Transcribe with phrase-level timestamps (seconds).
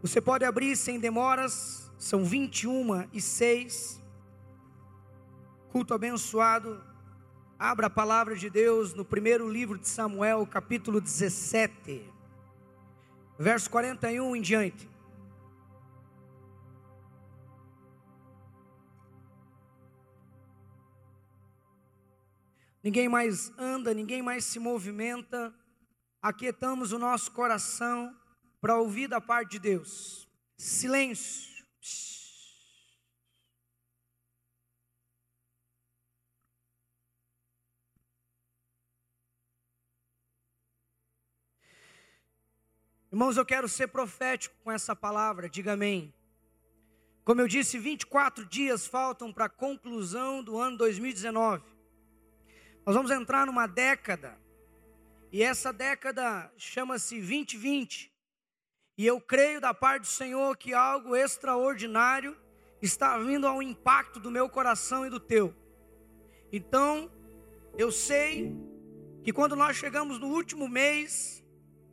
[0.00, 4.00] Você pode abrir sem demoras, são 21 e 6.
[5.72, 6.80] Culto abençoado.
[7.58, 12.08] Abra a palavra de Deus no primeiro livro de Samuel, capítulo 17,
[13.36, 14.88] verso 41 em diante.
[22.84, 25.52] Ninguém mais anda, ninguém mais se movimenta.
[26.22, 28.14] Aquietamos o nosso coração
[28.60, 30.28] para ouvir da parte de Deus.
[30.56, 31.48] Silêncio.
[43.10, 46.12] Irmãos, eu quero ser profético com essa palavra, diga amém.
[47.24, 51.64] Como eu disse, 24 dias faltam para a conclusão do ano 2019.
[52.84, 54.38] Nós vamos entrar numa década,
[55.32, 58.17] e essa década chama-se 2020.
[58.98, 62.36] E eu creio da parte do Senhor que algo extraordinário
[62.82, 65.54] está vindo ao impacto do meu coração e do teu.
[66.52, 67.08] Então,
[67.76, 68.52] eu sei
[69.22, 71.44] que quando nós chegamos no último mês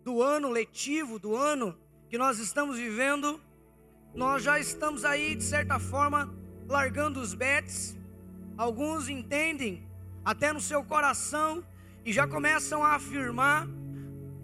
[0.03, 1.77] do ano letivo, do ano
[2.09, 3.39] que nós estamos vivendo,
[4.15, 6.33] nós já estamos aí, de certa forma,
[6.67, 7.95] largando os bets.
[8.57, 9.87] Alguns entendem,
[10.23, 11.63] até no seu coração,
[12.03, 13.67] e já começam a afirmar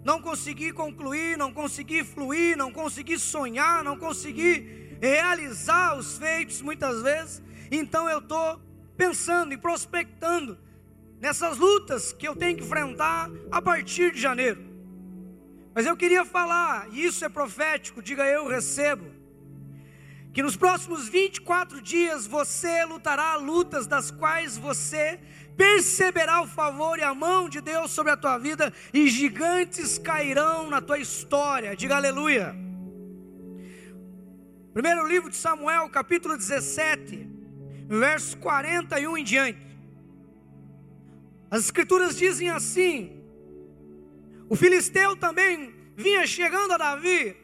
[0.04, 7.02] não consegui concluir, não consegui fluir, não consegui sonhar, não consegui realizar os feitos muitas
[7.02, 7.42] vezes.
[7.70, 8.60] Então eu estou
[8.96, 10.58] pensando e prospectando
[11.20, 14.72] nessas lutas que eu tenho que enfrentar a partir de janeiro.
[15.74, 19.06] Mas eu queria falar, e isso é profético, diga eu recebo,
[20.32, 25.20] que nos próximos 24 dias você lutará lutas das quais você
[25.62, 30.68] perceberá o favor e a mão de Deus sobre a tua vida, e gigantes cairão
[30.68, 31.76] na tua história.
[31.76, 32.52] Diga aleluia.
[34.72, 37.28] Primeiro livro de Samuel, capítulo 17,
[37.86, 39.60] verso 41 em diante.
[41.48, 43.22] As escrituras dizem assim:
[44.48, 47.36] O filisteu também vinha chegando a Davi,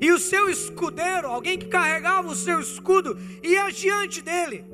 [0.00, 4.64] e o seu escudeiro, alguém que carregava o seu escudo, ia diante dele.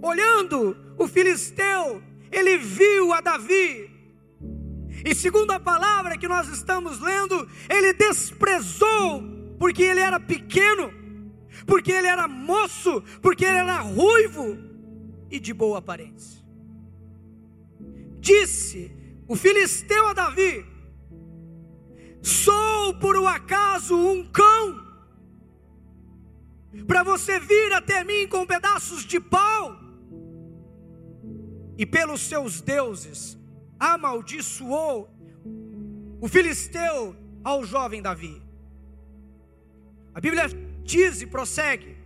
[0.00, 3.90] Olhando o filisteu, ele viu a Davi.
[5.04, 9.22] E segundo a palavra que nós estamos lendo, ele desprezou,
[9.58, 10.92] porque ele era pequeno,
[11.66, 14.58] porque ele era moço, porque ele era ruivo
[15.30, 16.42] e de boa aparência.
[18.18, 18.90] Disse
[19.28, 20.64] o filisteu a Davi:
[22.22, 24.82] Sou por um acaso um cão,
[26.86, 29.83] para você vir até mim com pedaços de pau
[31.76, 33.38] e pelos seus deuses
[33.78, 35.10] amaldiçoou
[36.20, 38.40] o filisteu ao jovem Davi.
[40.14, 40.44] A Bíblia
[40.82, 41.96] diz e prossegue: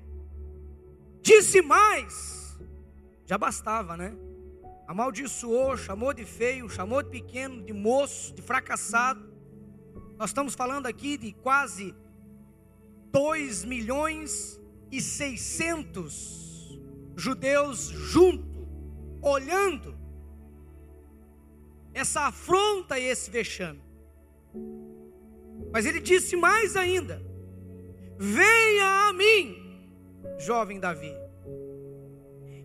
[1.22, 2.58] disse mais,
[3.26, 4.16] já bastava, né?
[4.86, 9.28] Amaldiçoou, chamou de feio, chamou de pequeno, de moço, de fracassado.
[10.16, 11.94] Nós estamos falando aqui de quase
[13.12, 14.58] 2 milhões
[14.90, 16.80] e 600
[17.14, 18.47] judeus juntos
[19.20, 19.96] olhando
[21.92, 23.82] essa afronta e esse vexame.
[25.72, 27.22] Mas ele disse mais ainda:
[28.16, 29.90] Venha a mim,
[30.38, 31.14] jovem Davi,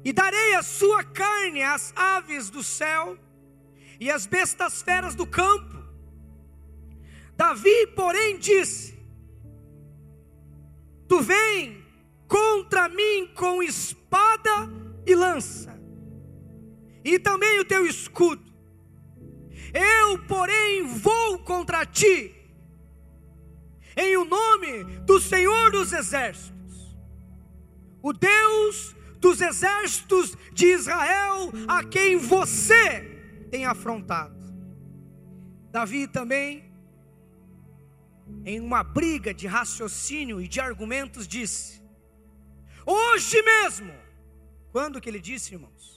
[0.04, 3.18] e darei a sua carne às aves do céu
[4.00, 5.82] e às bestas feras do campo.
[7.36, 8.98] Davi, porém, disse:
[11.08, 11.84] Tu vem
[12.28, 14.70] contra mim com espada
[15.06, 15.74] e lança
[17.04, 18.44] e também o teu escudo.
[19.74, 22.36] Eu, porém, vou contra ti,
[23.96, 26.98] em o nome do Senhor dos Exércitos,
[28.02, 33.02] o Deus dos exércitos de Israel, a quem você
[33.50, 34.36] tem afrontado.
[35.72, 36.70] Davi também,
[38.44, 41.82] em uma briga de raciocínio e de argumentos, disse:
[42.86, 43.94] Hoje mesmo,
[44.74, 45.93] quando que ele disse, irmãos?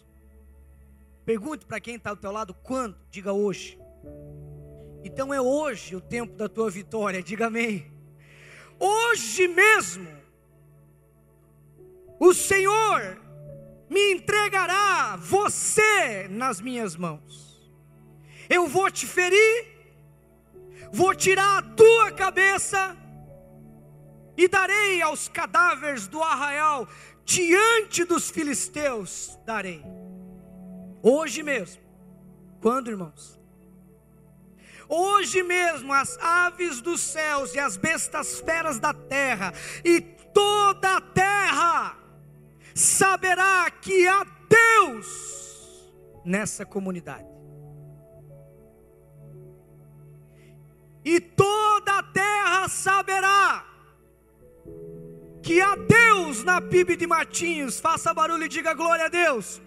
[1.27, 3.77] Pergunte para quem está ao teu lado quando, diga hoje.
[5.03, 7.93] Então é hoje o tempo da tua vitória, diga amém.
[8.79, 10.07] Hoje mesmo,
[12.21, 13.21] o Senhor
[13.91, 17.69] me entregará você nas minhas mãos.
[18.49, 19.67] Eu vou te ferir,
[20.93, 22.97] vou tirar a tua cabeça
[24.37, 26.87] e darei aos cadáveres do arraial
[27.25, 29.96] diante dos filisteus darei.
[31.09, 31.81] Hoje mesmo.
[32.61, 33.41] Quando, irmãos?
[34.89, 39.53] Hoje mesmo as aves dos céus e as bestas feras da terra
[39.85, 41.97] e toda a terra
[42.75, 45.93] saberá que há Deus
[46.25, 47.29] nessa comunidade.
[51.05, 53.65] E toda a terra saberá
[55.41, 57.79] que há Deus na PIB de Matinhos.
[57.79, 59.63] Faça barulho e diga glória a Deus.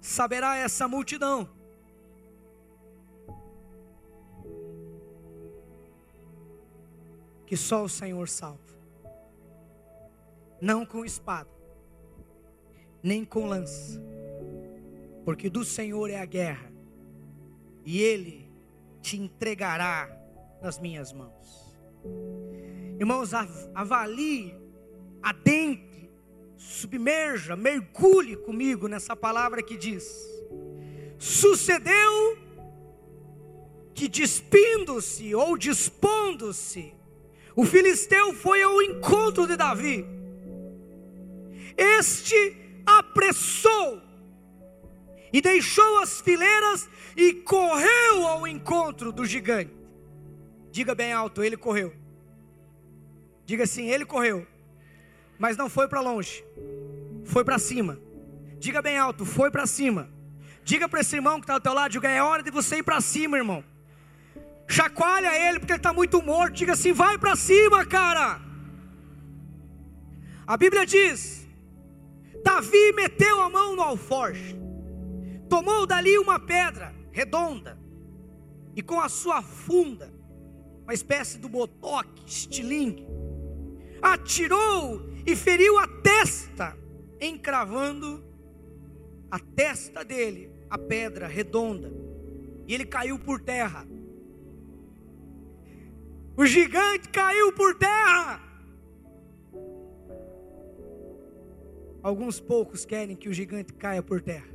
[0.00, 1.48] Saberá essa multidão.
[7.46, 8.68] Que só o Senhor salva.
[10.60, 11.48] Não com espada,
[13.00, 14.02] nem com lança,
[15.24, 16.72] porque do Senhor é a guerra,
[17.84, 18.50] e Ele
[19.00, 20.10] te entregará
[20.60, 21.78] nas minhas mãos.
[22.98, 23.30] Irmãos,
[23.72, 24.52] avalie,
[25.22, 25.87] adentre,
[26.58, 30.04] submerja, mergulhe comigo nessa palavra que diz:
[31.16, 32.36] Sucedeu
[33.94, 36.92] que despindo-se ou dispondo-se,
[37.54, 40.04] o filisteu foi ao encontro de Davi.
[41.76, 44.02] Este apressou
[45.32, 49.72] e deixou as fileiras e correu ao encontro do gigante.
[50.70, 51.94] Diga bem alto, ele correu.
[53.44, 54.46] Diga assim, ele correu.
[55.38, 56.44] Mas não foi para longe.
[57.24, 57.98] Foi para cima.
[58.58, 60.10] Diga bem alto, foi para cima.
[60.64, 62.82] Diga para esse irmão que está ao teu lado, diga, é hora de você ir
[62.82, 63.64] para cima, irmão.
[64.66, 66.54] Chacoalha ele porque ele está muito morto.
[66.54, 68.40] Diga assim, vai para cima, cara.
[70.46, 71.46] A Bíblia diz:
[72.42, 74.58] Davi meteu a mão no alforje,
[75.48, 77.78] tomou dali uma pedra redonda,
[78.74, 80.12] e com a sua funda,
[80.84, 83.06] uma espécie do botoque, estilingue,
[84.00, 86.74] atirou e feriu a testa,
[87.20, 88.24] encravando
[89.30, 91.92] a testa dele, a pedra redonda,
[92.66, 93.86] e ele caiu por terra.
[96.34, 98.40] O gigante caiu por terra.
[102.02, 104.48] Alguns poucos querem que o gigante caia por terra.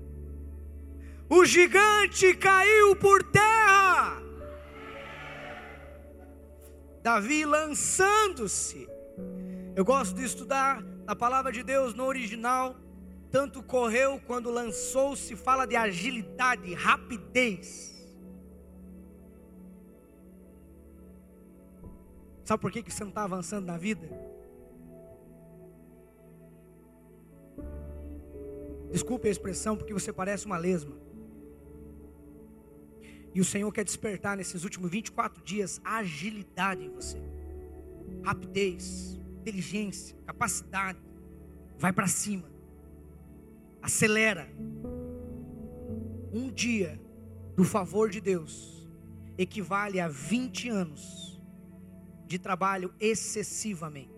[1.29, 4.23] O gigante caiu por terra.
[7.03, 8.93] Davi lançando-se.
[9.75, 12.75] Eu gosto de estudar a palavra de Deus no original.
[13.31, 17.91] Tanto correu quando lançou-se, fala de agilidade, rapidez.
[22.45, 24.07] Sabe por que, que você não está avançando na vida?
[28.91, 30.95] Desculpe a expressão, porque você parece uma lesma.
[33.33, 37.19] E o Senhor quer despertar nesses últimos 24 dias agilidade em você,
[38.21, 41.00] rapidez, inteligência, capacidade.
[41.78, 42.50] Vai para cima,
[43.81, 44.50] acelera.
[46.31, 47.00] Um dia
[47.56, 48.90] do favor de Deus
[49.38, 51.42] equivale a 20 anos
[52.25, 54.13] de trabalho excessivamente.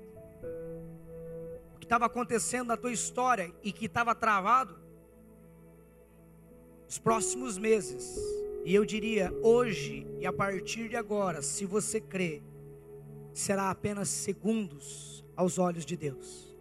[1.73, 4.77] O que estava acontecendo na tua história e que estava travado,
[6.87, 8.15] os próximos meses
[8.63, 12.41] e eu diria, hoje e a partir de agora, se você crê,
[13.39, 16.55] será apenas segundos aos olhos de Deus.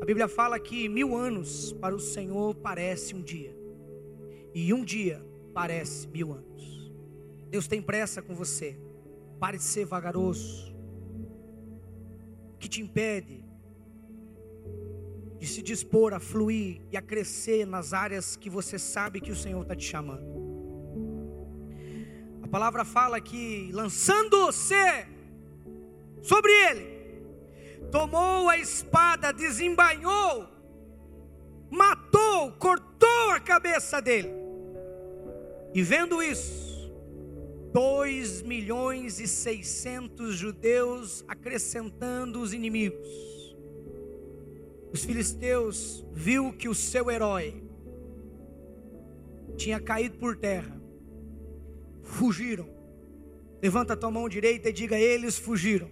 [0.00, 3.54] A Bíblia fala que mil anos para o Senhor parece um dia,
[4.54, 6.92] e um dia parece mil anos.
[7.50, 8.78] Deus tem pressa com você,
[9.38, 10.72] pare de ser vagaroso.
[12.54, 13.44] O que te impede
[15.38, 19.36] de se dispor a fluir e a crescer nas áreas que você sabe que o
[19.36, 20.42] Senhor está te chamando?
[22.52, 24.74] palavra fala que lançando-se
[26.22, 27.26] sobre ele,
[27.90, 30.48] tomou a espada, desembainhou,
[31.70, 34.30] matou, cortou a cabeça dele.
[35.74, 36.90] E vendo isso,
[37.72, 43.08] dois milhões e seiscentos judeus acrescentando os inimigos.
[44.92, 47.62] Os filisteus viu que o seu herói
[49.56, 50.82] tinha caído por terra
[52.02, 52.68] fugiram.
[53.62, 55.90] Levanta a tua mão direita e diga: Eles fugiram.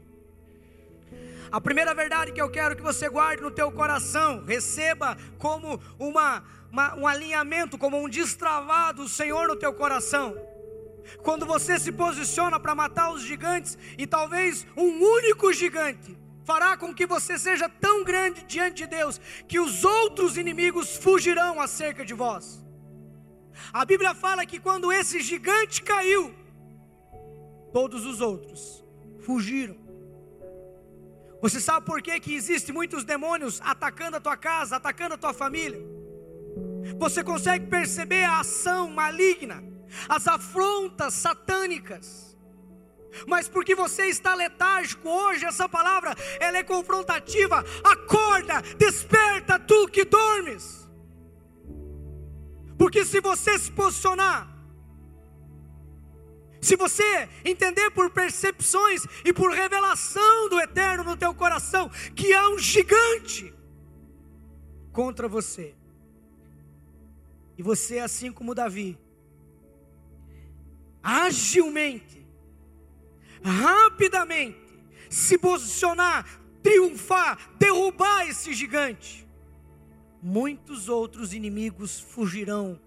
[1.52, 6.44] A primeira verdade que eu quero que você guarde no teu coração, receba como uma,
[6.70, 10.36] uma, um alinhamento, como um destravado o Senhor no teu coração.
[11.24, 16.94] Quando você se posiciona para matar os gigantes, e talvez um único gigante fará com
[16.94, 22.14] que você seja tão grande diante de Deus, que os outros inimigos fugirão acerca de
[22.14, 22.64] vós.
[23.72, 26.32] A Bíblia fala que quando esse gigante caiu,
[27.72, 28.84] todos os outros
[29.20, 29.89] fugiram.
[31.40, 35.32] Você sabe por que, que existem muitos demônios atacando a tua casa, atacando a tua
[35.32, 35.80] família?
[36.98, 39.62] Você consegue perceber a ação maligna,
[40.08, 42.36] as afrontas satânicas.
[43.26, 47.64] Mas porque você está letárgico hoje, essa palavra ela é confrontativa.
[47.82, 50.88] Acorda, desperta tu que dormes.
[52.78, 54.49] Porque se você se posicionar,
[56.60, 62.48] se você entender por percepções e por revelação do eterno no teu coração que há
[62.50, 63.52] um gigante
[64.92, 65.74] contra você.
[67.56, 68.98] E você, assim como Davi,
[71.02, 72.26] agilmente,
[73.42, 74.58] rapidamente,
[75.08, 76.26] se posicionar,
[76.62, 79.26] triunfar, derrubar esse gigante,
[80.22, 82.80] muitos outros inimigos fugirão,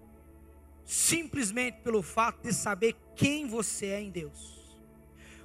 [0.84, 4.54] simplesmente pelo fato de saber quem você é em Deus.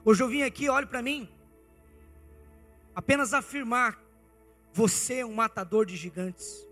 [0.03, 1.29] Hoje eu vim aqui, olhe para mim,
[2.95, 4.01] apenas afirmar:
[4.73, 6.67] você é um matador de gigantes.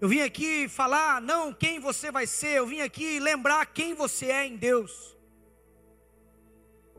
[0.00, 4.26] Eu vim aqui falar não quem você vai ser, eu vim aqui lembrar quem você
[4.26, 5.16] é em Deus.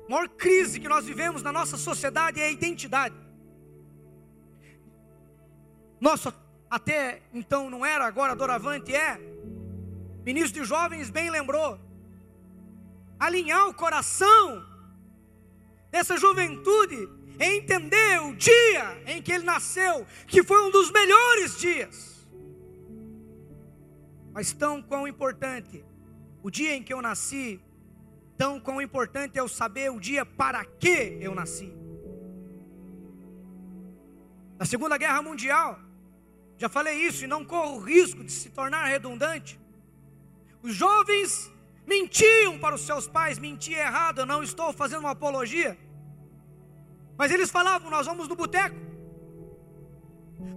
[0.07, 3.15] A maior crise que nós vivemos na nossa sociedade é a identidade.
[5.99, 6.33] Nossa,
[6.69, 9.17] até então não era, agora doravante é.
[10.25, 11.79] Ministro de Jovens bem lembrou.
[13.19, 14.65] Alinhar o coração
[15.91, 17.07] dessa juventude
[17.39, 22.27] é entender o dia em que ele nasceu, que foi um dos melhores dias.
[24.33, 25.85] Mas tão quão importante
[26.41, 27.61] o dia em que eu nasci,
[28.35, 31.71] tão quão importante é eu saber o dia para que eu nasci.
[34.57, 35.79] Na Segunda Guerra Mundial,
[36.57, 39.59] já falei isso e não corro o risco de se tornar redundante.
[40.61, 41.51] Os jovens
[41.85, 45.77] mentiam para os seus pais, mentia errado, eu não estou fazendo uma apologia.
[47.17, 48.75] Mas eles falavam: nós vamos no boteco,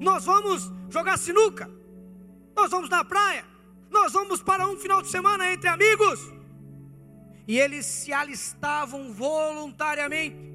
[0.01, 1.71] nós vamos jogar sinuca,
[2.55, 3.45] nós vamos na praia,
[3.91, 6.33] nós vamos para um final de semana entre amigos.
[7.49, 10.47] E eles se alistavam voluntariamente.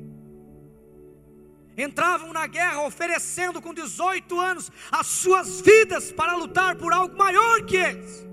[1.77, 7.63] Entravam na guerra oferecendo com 18 anos as suas vidas para lutar por algo maior
[7.65, 8.30] que eles.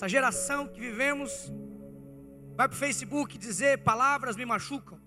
[0.00, 1.52] Essa geração que vivemos
[2.56, 4.98] vai para o Facebook dizer palavras me machucam.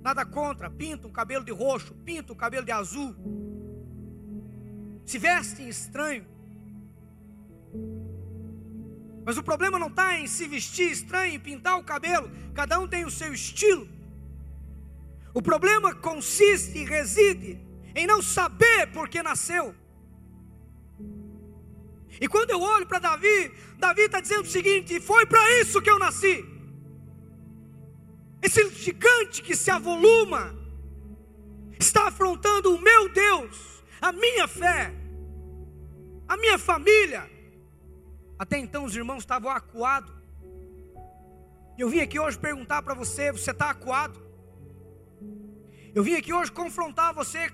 [0.00, 3.16] Nada contra, pinta o cabelo de roxo, pinta o cabelo de azul
[5.04, 6.24] se vestem estranho.
[9.24, 12.86] Mas o problema não está em se vestir estranho, em pintar o cabelo, cada um
[12.86, 13.88] tem o seu estilo.
[15.34, 17.60] O problema consiste e reside
[17.92, 19.81] em não saber por que nasceu.
[22.20, 25.90] E quando eu olho para Davi, Davi está dizendo o seguinte: foi para isso que
[25.90, 26.44] eu nasci.
[28.40, 30.54] Esse gigante que se avoluma
[31.78, 34.92] está afrontando o meu Deus a minha fé,
[36.26, 37.30] a minha família.
[38.36, 40.12] Até então os irmãos estavam acuados.
[41.78, 44.20] Eu vim aqui hoje perguntar para você: você está acuado?
[45.94, 47.48] Eu vim aqui hoje confrontar você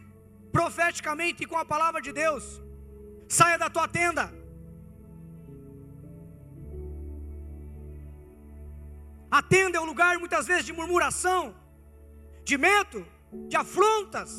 [0.51, 2.63] profeticamente com a palavra de Deus.
[3.29, 4.33] Saia da tua tenda.
[9.31, 11.55] A tenda é um lugar muitas vezes de murmuração,
[12.45, 13.07] de medo,
[13.49, 14.31] de afrontas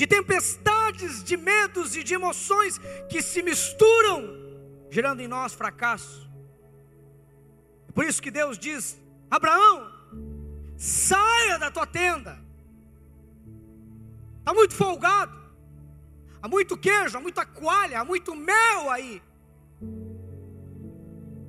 [0.00, 4.22] de tempestades, de medos e de emoções que se misturam,
[4.90, 6.26] gerando em nós fracasso.
[7.86, 8.98] É por isso que Deus diz:
[9.30, 9.92] Abraão,
[10.78, 12.42] saia da tua tenda.
[14.38, 15.38] Está muito folgado,
[16.40, 19.22] há muito queijo, há muita coalha, há muito mel aí.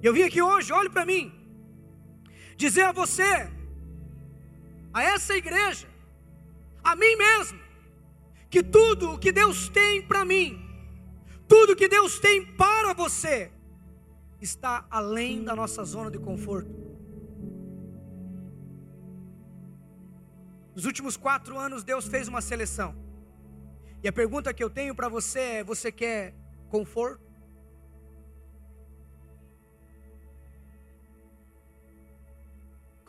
[0.03, 1.31] Eu vim aqui hoje, olhe para mim,
[2.61, 3.31] dizer a você,
[4.93, 5.87] a essa igreja,
[6.83, 7.59] a mim mesmo,
[8.51, 10.49] que tudo o que Deus tem para mim,
[11.47, 13.51] tudo que Deus tem para você,
[14.39, 16.73] está além da nossa zona de conforto.
[20.75, 22.95] Nos últimos quatro anos, Deus fez uma seleção.
[24.03, 26.33] E a pergunta que eu tenho para você é: você quer
[26.69, 27.30] conforto?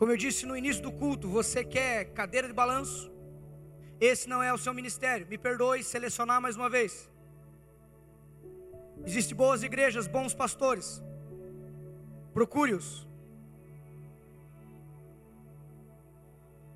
[0.03, 3.09] Como eu disse no início do culto, você quer cadeira de balanço?
[4.01, 5.25] Esse não é o seu ministério.
[5.29, 7.09] Me perdoe selecionar mais uma vez.
[9.05, 11.01] Existem boas igrejas, bons pastores.
[12.33, 13.07] Procure-os.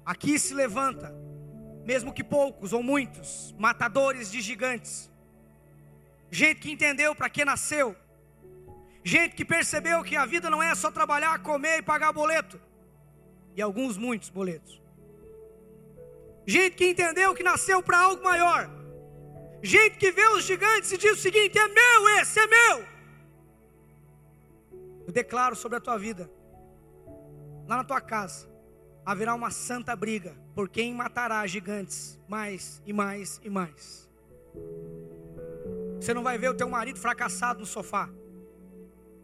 [0.06, 1.14] Aqui se levanta,
[1.84, 5.12] mesmo que poucos ou muitos, matadores de gigantes.
[6.32, 7.94] Gente que entendeu para que nasceu.
[9.04, 12.67] Gente que percebeu que a vida não é só trabalhar, comer e pagar boleto.
[13.58, 14.80] E alguns, muitos boletos.
[16.46, 18.70] Gente que entendeu que nasceu para algo maior.
[19.64, 22.86] Gente que vê os gigantes e diz o seguinte: é meu esse, é meu.
[25.08, 26.30] Eu declaro sobre a tua vida,
[27.68, 28.48] lá na tua casa,
[29.04, 34.08] haverá uma santa briga por quem matará gigantes mais e mais e mais.
[36.00, 38.08] Você não vai ver o teu marido fracassado no sofá.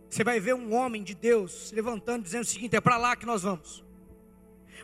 [0.10, 3.16] Você vai ver um homem de Deus se levantando dizendo o seguinte: é para lá
[3.16, 3.83] que nós vamos.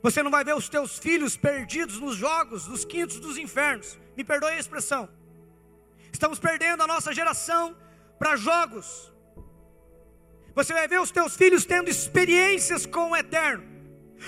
[0.01, 3.97] Você não vai ver os teus filhos perdidos nos jogos, nos quintos dos infernos.
[4.15, 5.09] Me perdoe a expressão.
[6.11, 7.75] Estamos perdendo a nossa geração
[8.17, 9.11] para jogos.
[10.55, 13.63] Você vai ver os teus filhos tendo experiências com o eterno.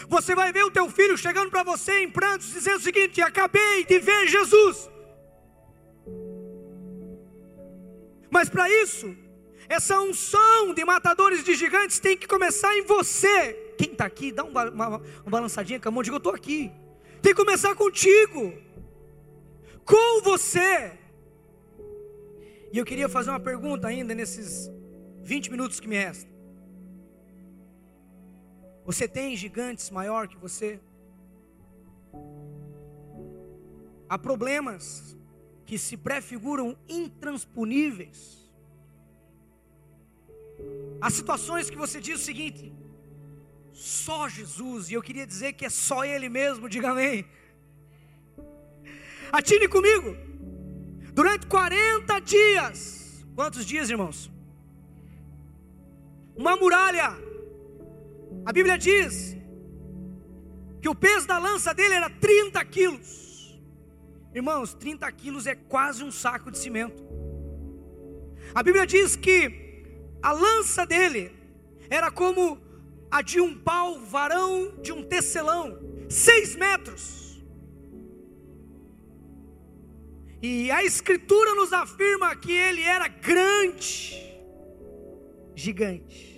[0.07, 3.83] Você vai ver o teu filho chegando para você em prantos, dizendo o seguinte: acabei
[3.85, 4.89] de ver Jesus.
[8.29, 9.13] Mas para isso,
[9.67, 13.60] essa unção de matadores de gigantes tem que começar em você.
[13.81, 16.71] Quem está aqui, dá uma, uma, uma balançadinha com a mão, diga: Eu estou aqui.
[17.19, 18.53] Tem que começar contigo,
[19.83, 20.99] com você.
[22.71, 24.69] E eu queria fazer uma pergunta ainda nesses
[25.23, 26.29] 20 minutos que me restam.
[28.85, 30.79] Você tem gigantes maior que você?
[34.07, 35.17] Há problemas
[35.65, 38.47] que se prefiguram intransponíveis.
[41.01, 42.71] Há situações que você diz o seguinte:
[43.73, 47.25] só Jesus, e eu queria dizer que é só Ele mesmo, diga amém.
[49.31, 50.15] Atine comigo,
[51.13, 54.29] durante 40 dias, quantos dias, irmãos?
[56.35, 57.17] Uma muralha,
[58.45, 59.37] a Bíblia diz
[60.81, 63.59] que o peso da lança dele era 30 quilos.
[64.33, 67.03] Irmãos, 30 quilos é quase um saco de cimento.
[68.53, 69.83] A Bíblia diz que
[70.21, 71.31] a lança dele
[71.89, 72.57] era como
[73.11, 75.77] a de um pau varão de um tecelão,
[76.09, 77.43] seis metros.
[80.41, 84.17] E a Escritura nos afirma que ele era grande,
[85.53, 86.31] gigante.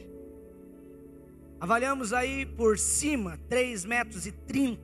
[1.64, 4.82] Avaliamos aí por cima, 3 metros e 30.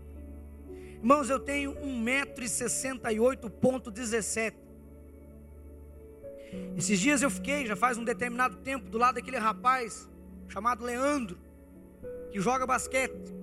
[0.99, 4.53] Irmãos, eu tenho 1,68,17m.
[6.77, 10.07] Esses dias eu fiquei, já faz um determinado tempo, do lado daquele rapaz
[10.47, 11.37] chamado Leandro,
[12.31, 13.33] que joga basquete.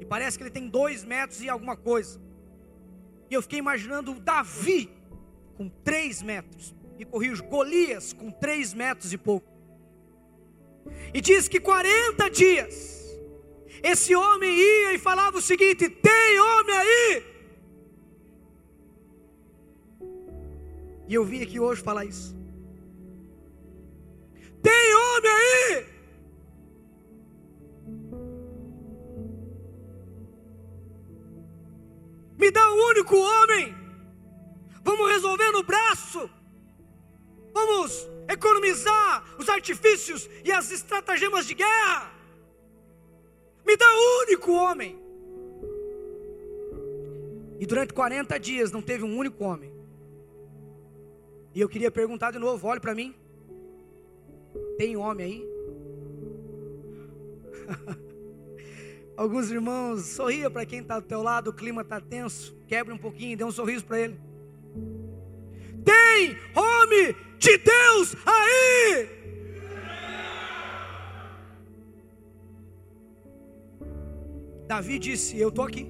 [0.00, 2.20] E parece que ele tem dois metros e alguma coisa.
[3.30, 4.90] E eu fiquei imaginando o Davi
[5.56, 6.74] com três metros.
[6.98, 9.50] E corrijo, Golias com três metros e pouco.
[11.14, 13.02] E diz que 40 dias
[13.82, 17.24] esse homem ia e falava o seguinte: tem homem aí.
[21.08, 22.41] E eu vim aqui hoje falar isso.
[39.38, 42.12] Os artifícios e as estratagemas de guerra.
[43.64, 45.00] Me dá um único homem.
[47.58, 49.72] E durante 40 dias não teve um único homem.
[51.54, 53.14] E eu queria perguntar de novo: olhe para mim.
[54.76, 55.46] Tem homem aí?
[59.16, 62.56] Alguns irmãos, sorria para quem está do teu lado, o clima está tenso.
[62.66, 64.18] Quebre um pouquinho, dê um sorriso para ele.
[65.84, 69.08] Tem homem de Deus aí!
[74.66, 75.84] Davi disse: Eu estou aqui.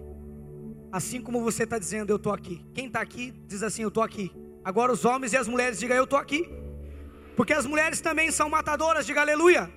[0.91, 2.65] Assim como você está dizendo, eu estou aqui.
[2.75, 4.27] Quem está aqui diz assim: Eu estou aqui.
[4.65, 6.41] Agora os homens e as mulheres digam: Eu estou aqui.
[7.37, 9.71] Porque as mulheres também são matadoras, diga aleluia.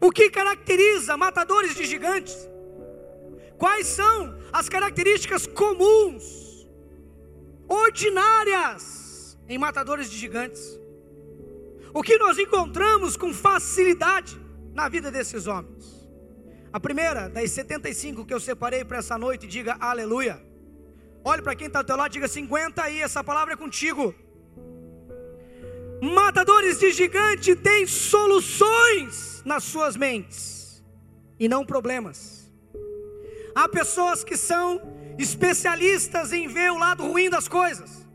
[0.00, 2.36] O que caracteriza matadores de gigantes?
[3.56, 6.24] Quais são as características comuns,
[7.66, 9.05] ordinárias
[9.48, 10.80] em matadores de gigantes?
[11.92, 14.38] O que nós encontramos com facilidade
[14.74, 16.06] na vida desses homens?
[16.72, 20.42] A primeira das 75 que eu separei para essa noite, diga aleluia.
[21.24, 24.14] Olhe para quem está ao teu lado, diga 50 aí, essa palavra é contigo.
[26.02, 30.84] Matadores de gigante têm soluções nas suas mentes
[31.40, 32.52] e não problemas.
[33.54, 34.80] Há pessoas que são
[35.18, 38.05] especialistas em ver o lado ruim das coisas.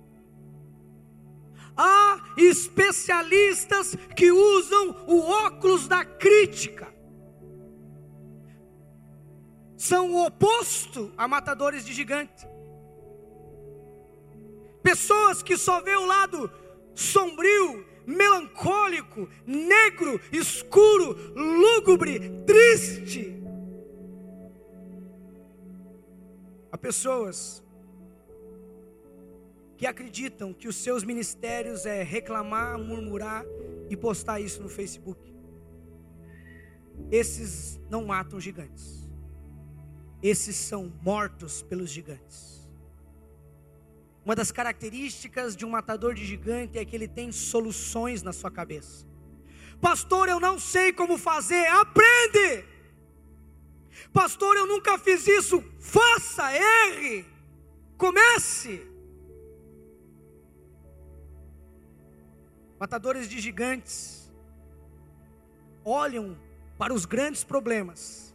[1.76, 6.92] Há especialistas que usam o óculos da crítica
[9.82, 12.48] são o oposto a matadores de gigante.
[14.84, 16.52] Pessoas que só vê o lado
[16.94, 23.42] sombrio, melancólico, negro, escuro, lúgubre, triste.
[26.72, 27.64] Há pessoas
[29.82, 33.44] que acreditam que os seus ministérios é reclamar, murmurar
[33.90, 35.34] e postar isso no Facebook.
[37.10, 39.10] Esses não matam gigantes.
[40.22, 42.70] Esses são mortos pelos gigantes.
[44.24, 48.52] Uma das características de um matador de gigante é que ele tem soluções na sua
[48.52, 49.08] cabeça.
[49.82, 51.66] Pastor, eu não sei como fazer.
[51.66, 52.64] Aprende!
[54.14, 55.60] Pastor, eu nunca fiz isso.
[55.80, 57.26] Faça, erre,
[57.98, 58.91] comece.
[62.82, 64.34] Matadores de gigantes
[65.86, 66.36] olham
[66.80, 68.34] para os grandes problemas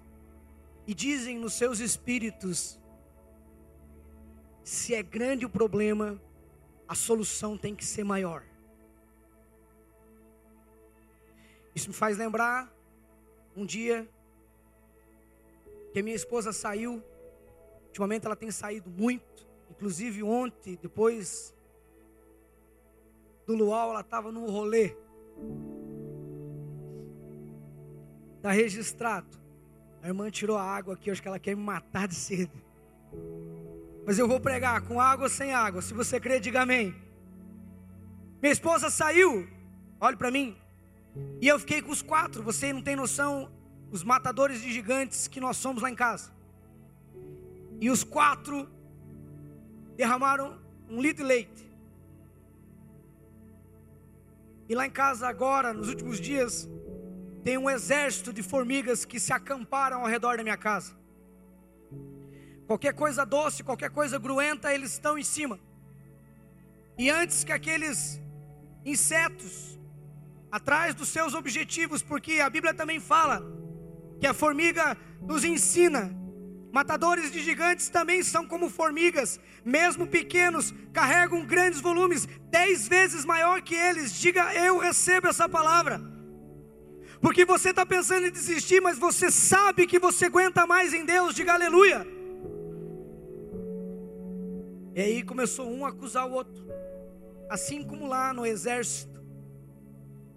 [0.87, 2.79] e dizem nos seus espíritos:
[4.63, 6.23] se é grande o problema,
[6.87, 8.45] a solução tem que ser maior.
[11.75, 12.73] Isso me faz lembrar
[13.57, 14.09] um dia
[15.93, 17.03] que minha esposa saiu.
[17.87, 21.56] Ultimamente ela tem saído muito, inclusive ontem, depois
[23.47, 24.97] do luau, ela estava num rolê.
[28.37, 29.39] Está registrado.
[30.03, 32.53] A irmã tirou a água aqui, acho que ela quer me matar de sede.
[34.05, 35.83] Mas eu vou pregar com água ou sem água.
[35.83, 36.95] Se você crer, diga amém.
[38.41, 39.49] Minha esposa saiu,
[40.01, 40.57] olhe para mim.
[41.41, 42.43] E eu fiquei com os quatro.
[42.43, 43.51] Você não tem noção
[43.91, 46.31] os matadores de gigantes que nós somos lá em casa.
[47.81, 48.69] E os quatro
[49.97, 51.66] derramaram um litro de leite.
[54.69, 56.69] E lá em casa agora, nos últimos dias,
[57.45, 60.97] tem um exército de formigas que se acamparam ao redor da minha casa.
[62.67, 65.61] Qualquer coisa doce, qualquer coisa gruenta, eles estão em cima.
[66.99, 68.21] E antes que aqueles
[68.85, 69.79] insetos,
[70.51, 73.41] atrás dos seus objetivos, porque a Bíblia também fala
[74.19, 76.26] que a formiga nos ensina.
[76.77, 83.63] Matadores de gigantes também são como formigas, mesmo pequenos, carregam grandes volumes, dez vezes maior
[83.63, 84.13] que eles.
[84.13, 85.99] Diga, eu recebo essa palavra.
[87.19, 91.35] Porque você está pensando em desistir, mas você sabe que você aguenta mais em Deus.
[91.35, 92.07] Diga aleluia.
[94.95, 96.63] E aí começou um a acusar o outro,
[97.49, 99.19] assim como lá no exército.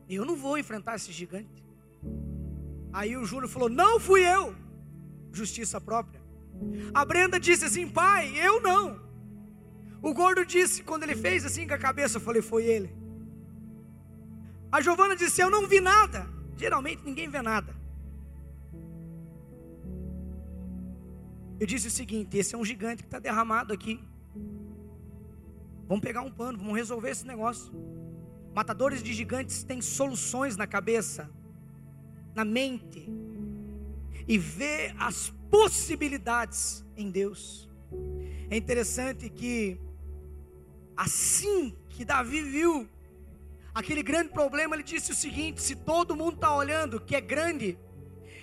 [0.07, 1.65] Eu não vou enfrentar esse gigante.
[2.93, 4.55] Aí o Júnior falou: Não fui eu.
[5.33, 6.18] Justiça própria.
[6.93, 8.99] A Brenda disse assim: Pai, eu não.
[10.01, 12.89] O gordo disse, quando ele fez assim com a cabeça, eu falei: Foi ele.
[14.71, 16.27] A Giovana disse: Eu não vi nada.
[16.57, 17.75] Geralmente ninguém vê nada.
[21.59, 23.99] Eu disse o seguinte: Esse é um gigante que está derramado aqui.
[25.87, 27.73] Vamos pegar um pano, vamos resolver esse negócio.
[28.53, 31.29] Matadores de gigantes têm soluções na cabeça
[32.35, 33.11] na mente
[34.27, 37.69] e vê as possibilidades em Deus.
[38.49, 39.79] É interessante que
[40.95, 42.87] assim que Davi viu
[43.73, 47.77] aquele grande problema, ele disse o seguinte: se todo mundo está olhando que é grande,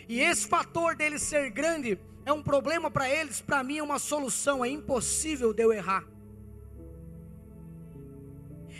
[0.08, 3.98] e esse fator dele ser grande é um problema para eles, para mim é uma
[3.98, 6.04] solução, é impossível de eu errar.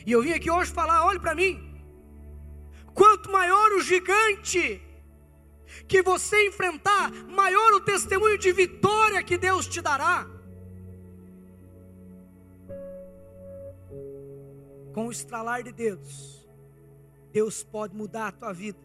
[0.05, 1.61] E eu vim aqui hoje falar: olhe para mim,
[2.95, 4.81] quanto maior o gigante,
[5.89, 10.27] que você enfrentar, maior o testemunho de vitória que Deus te dará.
[14.93, 16.49] Com o estralar de dedos,
[17.33, 18.79] Deus pode mudar a tua vida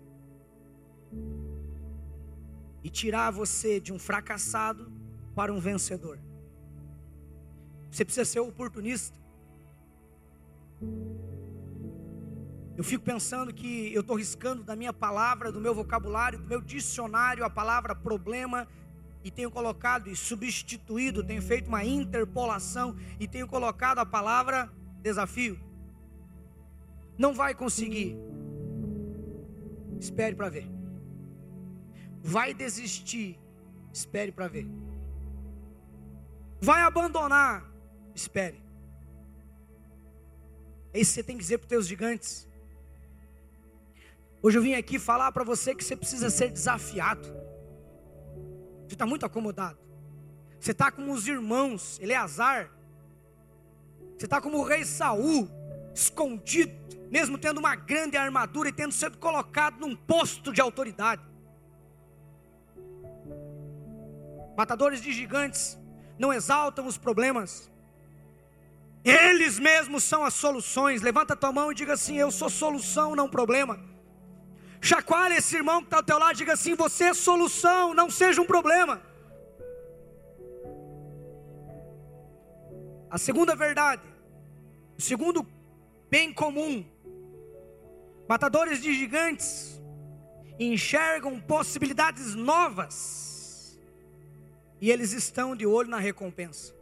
[2.83, 4.91] e tirar você de um fracassado
[5.33, 6.19] para um vencedor.
[7.89, 9.19] Você precisa ser oportunista.
[12.77, 16.61] Eu fico pensando que eu estou riscando da minha palavra, do meu vocabulário, do meu
[16.61, 18.67] dicionário a palavra problema
[19.23, 25.59] e tenho colocado e substituído, tenho feito uma interpolação e tenho colocado a palavra desafio.
[27.17, 28.15] Não vai conseguir.
[29.99, 30.67] Espere para ver.
[32.23, 33.39] Vai desistir.
[33.93, 34.67] Espere para ver.
[36.59, 37.69] Vai abandonar.
[38.15, 38.63] Espere.
[40.93, 42.47] É isso que você tem que dizer para os teus gigantes.
[44.43, 47.27] Hoje eu vim aqui falar para você que você precisa ser desafiado.
[48.87, 49.77] Você está muito acomodado.
[50.59, 52.71] Você está como os irmãos Eleazar.
[54.17, 55.47] Você está como o rei Saul,
[55.93, 56.73] escondido,
[57.11, 61.21] mesmo tendo uma grande armadura e tendo sido colocado num posto de autoridade.
[64.57, 65.77] Matadores de gigantes
[66.17, 67.71] não exaltam os problemas.
[69.03, 71.01] Eles mesmos são as soluções.
[71.01, 73.90] Levanta tua mão e diga assim: Eu sou solução, não problema.
[74.81, 78.41] Chacoalhe esse irmão que está ao teu lado, diga assim: você é solução, não seja
[78.41, 79.01] um problema.
[83.09, 84.01] A segunda verdade,
[84.97, 85.45] O segundo
[86.09, 86.85] bem comum,
[88.27, 89.81] matadores de gigantes
[90.59, 93.79] enxergam possibilidades novas
[94.79, 96.73] e eles estão de olho na recompensa.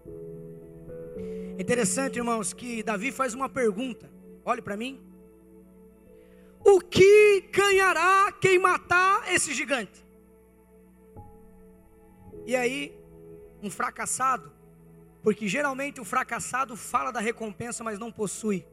[1.57, 4.09] Interessante, irmãos, que Davi faz uma pergunta.
[4.45, 5.08] Olhe para mim.
[6.71, 10.05] O que ganhará quem matar esse gigante?
[12.45, 12.95] E aí,
[13.63, 14.51] um fracassado,
[15.23, 18.67] porque geralmente o fracassado fala da recompensa, mas não possui.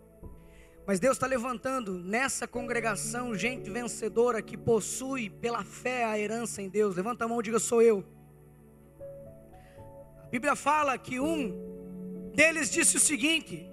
[0.87, 6.69] Mas Deus está levantando nessa congregação gente vencedora que possui pela fé a herança em
[6.69, 6.97] Deus.
[6.97, 8.05] Levanta a mão e diga: Sou eu.
[10.23, 13.67] A Bíblia fala que um deles disse o seguinte: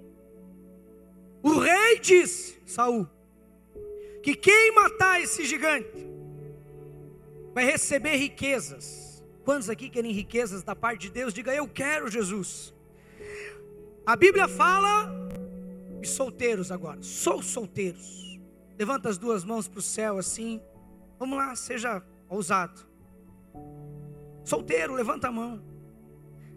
[1.44, 3.06] O rei disse, Saul,
[4.24, 6.08] que quem matar esse gigante
[7.54, 9.22] vai receber riquezas.
[9.44, 11.34] Quantos aqui querem riquezas da parte de Deus?
[11.34, 12.74] Diga: Eu quero, Jesus.
[14.06, 15.12] A Bíblia fala
[16.02, 18.40] e solteiros agora, sou solteiros.
[18.80, 20.62] Levanta as duas mãos para o céu assim.
[21.20, 22.88] Vamos lá, seja ousado.
[24.46, 25.62] Solteiro, levanta a mão.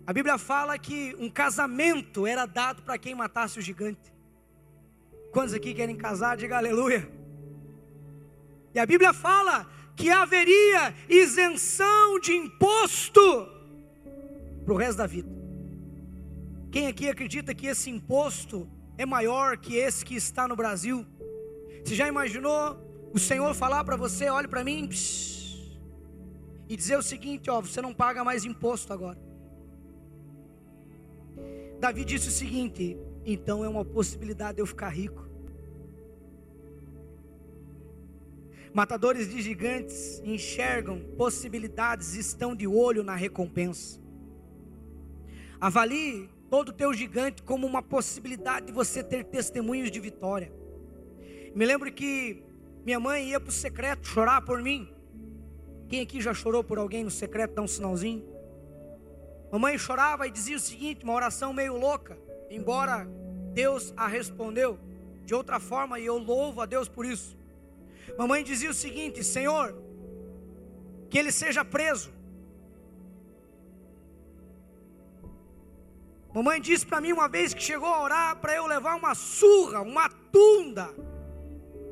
[0.07, 4.13] A Bíblia fala que um casamento era dado para quem matasse o gigante.
[5.33, 6.37] Quantos aqui querem casar?
[6.37, 7.16] Diga aleluia.
[8.77, 13.49] E a Bíblia fala que haveria isenção de imposto
[14.67, 15.31] para o resto da vida.
[16.71, 21.07] Quem aqui acredita que esse imposto é maior que esse que está no Brasil.
[21.83, 22.79] Você já imaginou
[23.15, 24.91] o Senhor falar para você, olhe para mim,
[26.69, 29.19] e dizer o seguinte, ó, você não paga mais imposto agora.
[31.81, 35.26] Davi disse o seguinte, então é uma possibilidade de eu ficar rico.
[38.77, 43.99] Matadores de gigantes enxergam possibilidades, estão de olho na recompensa.
[45.59, 50.53] Avalie todo o teu gigante como uma possibilidade de você ter testemunhos de vitória.
[51.55, 52.43] Me lembro que
[52.85, 54.87] minha mãe ia para o secreto chorar por mim.
[55.89, 57.55] Quem aqui já chorou por alguém no secreto?
[57.55, 58.27] Dá um sinalzinho.
[59.51, 62.19] Mamãe chorava e dizia o seguinte, uma oração meio louca,
[62.51, 63.09] embora
[63.55, 64.79] Deus a respondeu
[65.25, 67.46] de outra forma e eu louvo a Deus por isso.
[68.19, 69.75] Mamãe dizia o seguinte: Senhor,
[71.11, 72.11] que ele seja preso,
[76.37, 79.81] Mamãe disse para mim uma vez que chegou a orar para eu levar uma surra,
[79.81, 80.95] uma tunda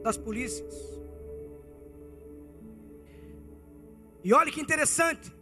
[0.02, 0.74] das polícias.
[4.22, 5.32] E olha que interessante.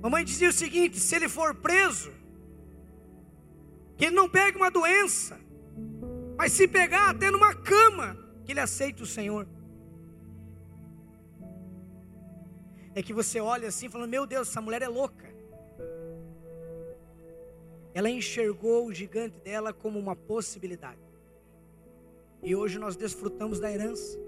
[0.00, 2.12] Mamãe dizia o seguinte: se ele for preso,
[3.96, 5.40] que ele não pegue uma doença,
[6.36, 9.46] mas se pegar até numa cama, que ele aceite o Senhor.
[12.94, 15.24] é que você olha assim falando: Meu Deus, essa mulher é louca.
[17.92, 21.00] Ela enxergou o gigante dela como uma possibilidade.
[22.42, 24.18] E hoje nós desfrutamos da herança.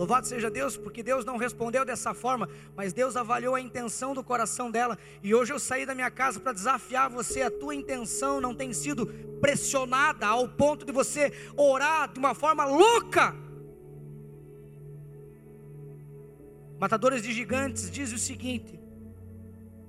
[0.00, 4.24] Louvado seja Deus, porque Deus não respondeu dessa forma, mas Deus avaliou a intenção do
[4.24, 4.96] coração dela.
[5.22, 7.42] E hoje eu saí da minha casa para desafiar você.
[7.42, 9.06] A tua intenção não tem sido
[9.40, 13.36] pressionada ao ponto de você orar de uma forma louca
[16.80, 18.80] Matadores de gigantes diz o seguinte: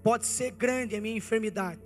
[0.03, 1.79] pode ser grande a minha enfermidade,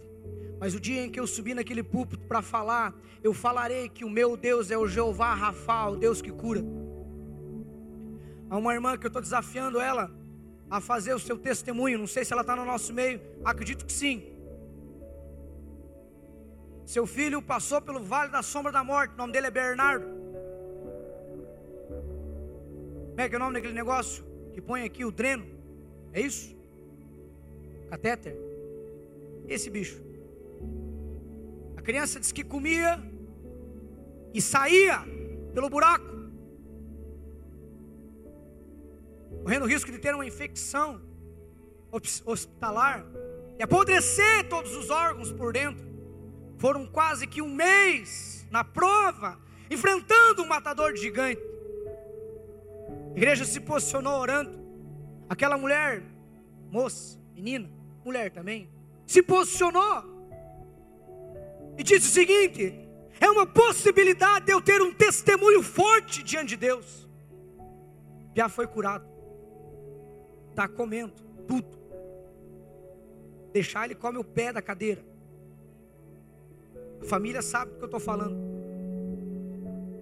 [0.59, 2.91] mas o dia em que eu subir naquele púlpito para falar,
[3.23, 6.63] eu falarei que o meu Deus é o Jeová Rafa, o Deus que cura.
[8.49, 10.11] Há uma irmã que eu estou desafiando ela
[10.69, 11.97] a fazer o seu testemunho.
[11.97, 14.23] Não sei se ela está no nosso meio, acredito que sim.
[16.85, 20.05] Seu filho passou pelo vale da sombra da morte, o nome dele é Bernardo.
[23.09, 24.35] Como é que é o nome daquele negócio?
[24.55, 25.45] que põe aqui o dreno.
[26.13, 26.55] É isso?
[27.89, 28.37] Catéter.
[29.49, 30.01] Esse bicho.
[31.75, 33.03] A criança disse que comia
[34.33, 35.03] e saía
[35.53, 36.05] pelo buraco,
[39.45, 40.99] correndo o risco de ter uma infecção
[42.25, 43.05] hospitalar
[43.59, 45.85] e apodrecer todos os órgãos por dentro.
[46.57, 51.39] Foram quase que um mês na prova, enfrentando um matador gigante.
[53.13, 54.59] A igreja se posicionou orando.
[55.29, 56.01] Aquela mulher,
[56.71, 57.69] moça, menina,
[58.03, 58.67] mulher também,
[59.05, 60.03] se posicionou
[61.77, 62.73] e disse o seguinte:
[63.19, 67.07] é uma possibilidade de eu ter um testemunho forte diante de Deus.
[68.35, 69.14] Já foi curado,
[70.55, 71.13] está comendo
[71.47, 71.77] tudo.
[73.51, 75.03] Deixar ele come o pé da cadeira.
[77.01, 78.37] A família sabe do que eu estou falando.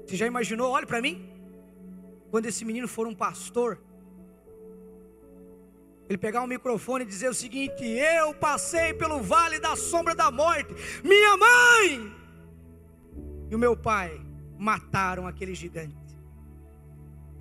[0.06, 0.72] Você já imaginou?
[0.72, 1.30] Olhe para mim.
[2.32, 3.80] Quando esse menino for um pastor,
[6.10, 10.32] ele pegar o microfone e dizer o seguinte: Eu passei pelo vale da sombra da
[10.32, 12.24] morte, minha mãe
[13.54, 14.20] e o meu pai
[14.58, 16.03] mataram aquele gigante.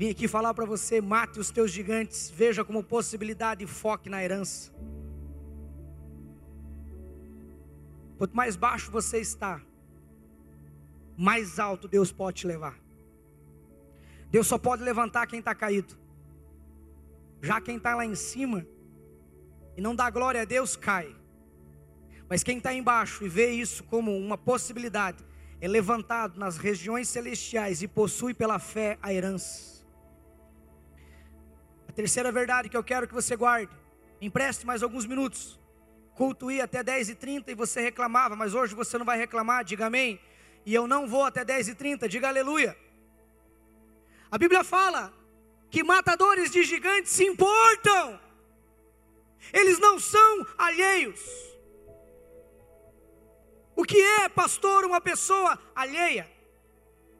[0.03, 4.21] Vim aqui falar para você: mate os teus gigantes, veja como possibilidade e foque na
[4.21, 4.73] herança.
[8.19, 9.63] Quanto mais baixo você está,
[11.17, 12.77] mais alto Deus pode te levar.
[14.29, 15.97] Deus só pode levantar quem está caído.
[17.41, 18.67] Já quem está lá em cima
[19.77, 21.15] e não dá glória a Deus cai.
[22.29, 25.25] Mas quem está embaixo e vê isso como uma possibilidade,
[25.61, 29.72] é levantado nas regiões celestiais e possui pela fé a herança.
[31.93, 33.71] A terceira verdade que eu quero que você guarde,
[34.19, 35.61] empreste mais alguns minutos.
[36.15, 40.19] Culto ia até 10h30 e você reclamava, mas hoje você não vai reclamar, diga amém.
[40.65, 42.75] E eu não vou até 10h30, diga aleluia.
[44.31, 45.13] A Bíblia fala
[45.71, 48.19] que matadores de gigantes se importam,
[49.53, 51.21] eles não são alheios.
[53.77, 56.27] O que é, pastor, uma pessoa alheia?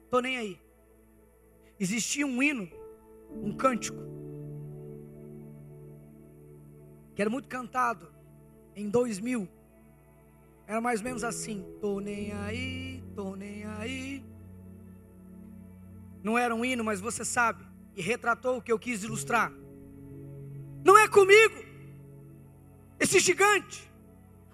[0.05, 0.59] Estou nem aí.
[1.79, 2.71] Existia um hino,
[3.29, 4.12] um cântico,
[7.15, 8.11] que era muito cantado
[8.75, 9.47] em 2000.
[10.67, 14.23] Era mais ou menos assim: Tô nem aí, tô nem aí.
[16.23, 19.51] Não era um hino, mas você sabe, e retratou o que eu quis ilustrar.
[20.83, 21.63] Não é comigo,
[22.99, 23.91] esse gigante.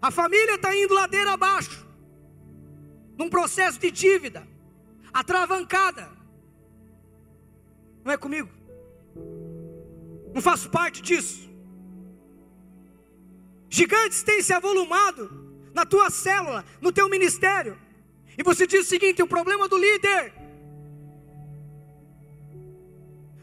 [0.02, 1.86] A família está indo ladeira abaixo,
[3.18, 4.48] num processo de dívida,
[5.14, 6.10] atravancada.
[8.04, 8.50] Não é comigo,
[10.34, 11.49] não faço parte disso.
[13.70, 15.30] Gigantes têm se avolumado
[15.74, 17.78] na tua célula, no teu ministério.
[18.38, 20.34] E você diz o seguinte: o problema do líder.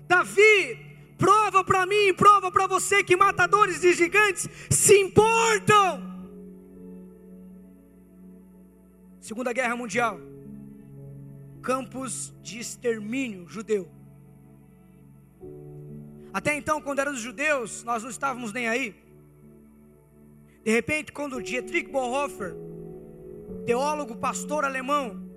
[0.09, 0.85] Davi
[1.17, 6.15] prova para mim, prova para você que matadores de gigantes se importam.
[9.21, 10.21] Segunda Guerra Mundial,
[11.63, 13.89] campos de extermínio judeu.
[16.33, 19.06] Até então, quando eram os judeus, nós não estávamos nem aí.
[20.67, 22.57] De repente, quando Dietrich Bonhoeffer,
[23.65, 25.31] teólogo, pastor alemão,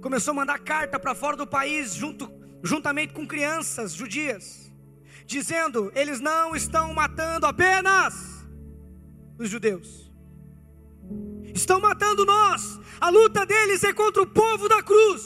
[0.00, 2.28] começou a mandar carta para fora do país, junto,
[2.64, 4.72] juntamente com crianças judias,
[5.24, 8.44] dizendo: eles não estão matando apenas
[9.38, 10.12] os judeus,
[11.54, 15.22] estão matando nós, a luta deles é contra o povo da cruz.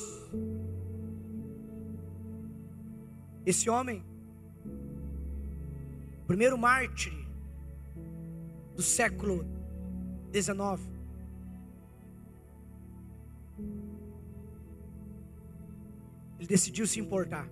[3.46, 4.04] Esse homem,
[6.26, 7.25] primeiro mártir
[8.76, 9.46] do século
[10.32, 10.96] XIX.
[16.38, 17.48] Ele decidiu se importar.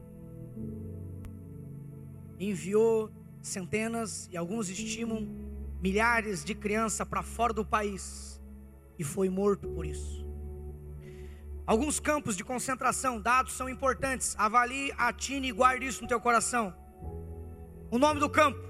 [2.38, 3.10] Enviou
[3.40, 5.26] centenas e alguns estimam
[5.80, 8.40] milhares de crianças para fora do país
[8.98, 10.24] e foi morto por isso.
[11.66, 14.34] Alguns campos de concentração, dados são importantes.
[14.36, 16.74] Avalie, atine e guarde isso no teu coração.
[17.90, 18.60] O nome do campo: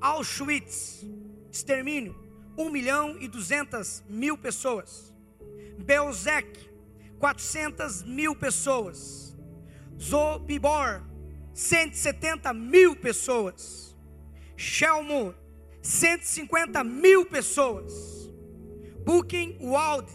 [0.00, 1.04] Auschwitz
[1.50, 2.14] extermínio,
[2.56, 5.12] 1 milhão e 200 mil pessoas.
[5.78, 6.68] Belzec,
[7.18, 9.36] 400 mil pessoas.
[10.00, 11.02] Zobibor,
[11.54, 13.96] 170 mil pessoas.
[14.56, 15.34] Shelmo,
[15.82, 18.28] 150 mil pessoas.
[19.04, 20.08] Buchenwald,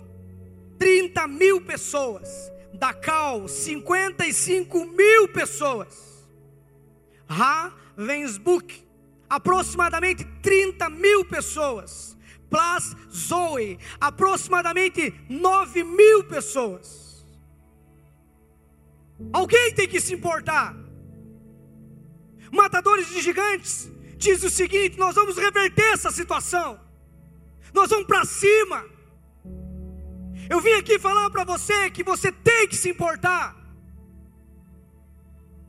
[0.78, 2.52] 30 mil pessoas.
[2.74, 6.28] Dachau, 55 mil pessoas.
[7.28, 8.83] Ravensbrück,
[9.34, 12.15] aproximadamente 30 mil pessoas.
[12.50, 17.26] Plas Zoe, aproximadamente 9 mil pessoas.
[19.32, 20.76] Alguém tem que se importar.
[22.52, 26.80] Matadores de gigantes diz o seguinte: nós vamos reverter essa situação.
[27.74, 28.86] Nós vamos para cima.
[30.48, 33.58] Eu vim aqui falar para você que você tem que se importar.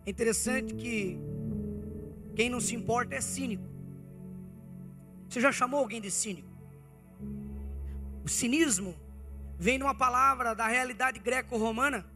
[0.04, 1.18] É interessante que
[2.34, 3.64] quem não se importa é cínico.
[5.28, 6.48] Você já chamou alguém de cínico?
[8.24, 8.94] O cinismo
[9.58, 12.06] vem de uma palavra da realidade greco-romana.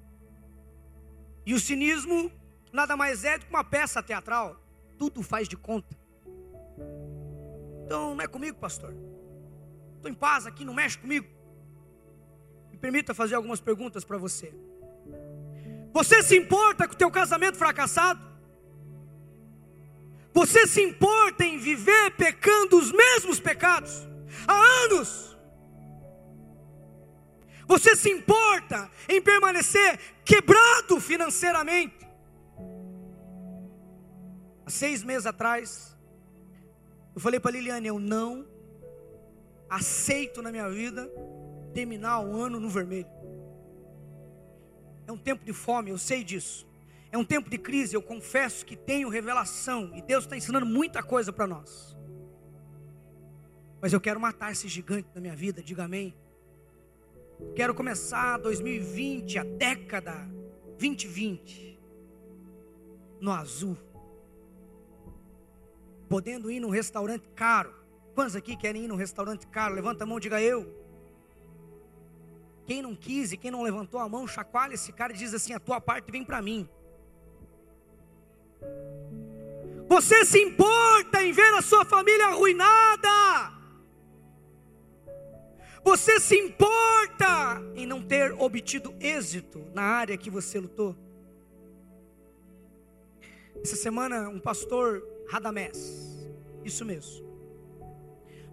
[1.45, 2.31] E o cinismo
[2.73, 4.61] nada mais é do que uma peça teatral.
[4.99, 5.97] Tudo faz de conta.
[7.85, 8.95] Então não é comigo, pastor.
[9.97, 11.27] Estou em paz aqui, não mexe comigo.
[12.71, 14.53] Me permita fazer algumas perguntas para você.
[15.93, 18.28] Você se importa com o teu casamento fracassado?
[20.39, 24.07] Você se importa em viver pecando os mesmos pecados
[24.47, 25.37] há anos?
[27.67, 32.07] Você se importa em permanecer quebrado financeiramente?
[34.65, 35.97] Há seis meses atrás,
[37.17, 38.47] Eu falei para Liliane, eu não
[39.69, 41.11] aceito na minha vida
[41.75, 43.11] terminar o ano no vermelho.
[45.05, 46.68] É um tempo de fome, eu sei disso.
[47.11, 51.03] É um tempo de crise, eu confesso que tenho revelação e Deus está ensinando muita
[51.03, 51.97] coisa para nós.
[53.81, 56.15] Mas eu quero matar esse gigante na minha vida, diga amém.
[57.55, 60.13] Quero começar 2020, a década
[60.79, 61.81] 2020,
[63.21, 63.77] no azul.
[66.09, 67.75] Podendo ir num restaurante caro.
[68.15, 69.75] Quantos aqui querem ir num restaurante caro?
[69.75, 70.77] Levanta a mão, diga eu.
[72.67, 75.55] Quem não quis e quem não levantou a mão, chacoalha esse cara e diz assim:
[75.55, 76.69] a tua parte vem para mim.
[79.89, 83.59] Você se importa em ver a sua família arruinada?
[85.83, 90.95] Você se importa em não ter obtido êxito na área que você lutou?
[93.63, 96.29] Essa semana, um pastor Radamés,
[96.65, 97.27] isso mesmo,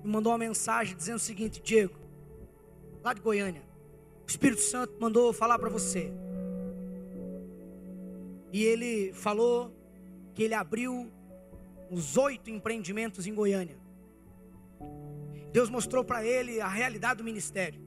[0.02, 1.96] me mandou uma mensagem dizendo o seguinte: Diego,
[3.04, 3.64] lá de Goiânia,
[4.26, 6.12] o Espírito Santo mandou falar para você.
[8.54, 9.75] E ele falou
[10.36, 11.10] que ele abriu
[11.90, 13.78] uns oito empreendimentos em Goiânia.
[15.52, 17.80] Deus mostrou para ele a realidade do ministério.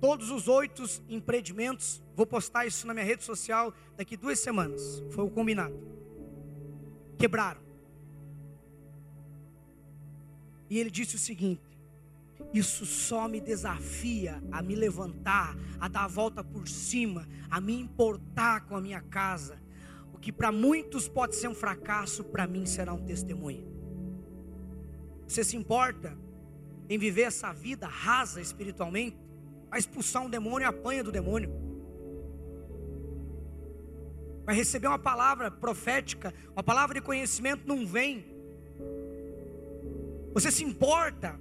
[0.00, 5.02] Todos os oito empreendimentos, vou postar isso na minha rede social daqui duas semanas.
[5.10, 5.78] Foi o combinado.
[7.16, 7.60] Quebraram.
[10.68, 11.62] E ele disse o seguinte:
[12.52, 17.78] Isso só me desafia a me levantar, a dar a volta por cima, a me
[17.78, 19.60] importar com a minha casa.
[20.20, 23.66] Que para muitos pode ser um fracasso, para mim será um testemunho.
[25.26, 26.16] Você se importa
[26.88, 29.16] em viver essa vida rasa espiritualmente?
[29.70, 31.50] Vai expulsar um demônio e apanha do demônio.
[34.44, 38.24] Vai receber uma palavra profética, uma palavra de conhecimento, não vem.
[40.34, 41.38] Você se importa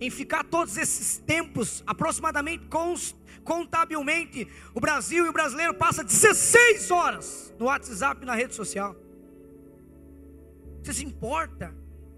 [0.00, 2.64] em ficar todos esses tempos, aproximadamente
[3.44, 8.96] contabilmente, o Brasil e o brasileiro passa 16 horas no WhatsApp e na rede social.
[10.82, 11.74] Você se importa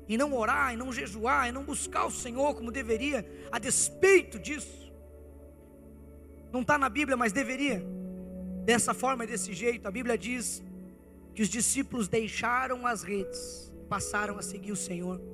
[0.09, 4.39] em não orar, em não jejuar, em não buscar o Senhor como deveria, a despeito
[4.39, 4.93] disso?
[6.53, 7.85] Não está na Bíblia, mas deveria.
[8.64, 10.62] Dessa forma e desse jeito, a Bíblia diz
[11.35, 15.32] que os discípulos deixaram as redes, passaram a seguir o Senhor.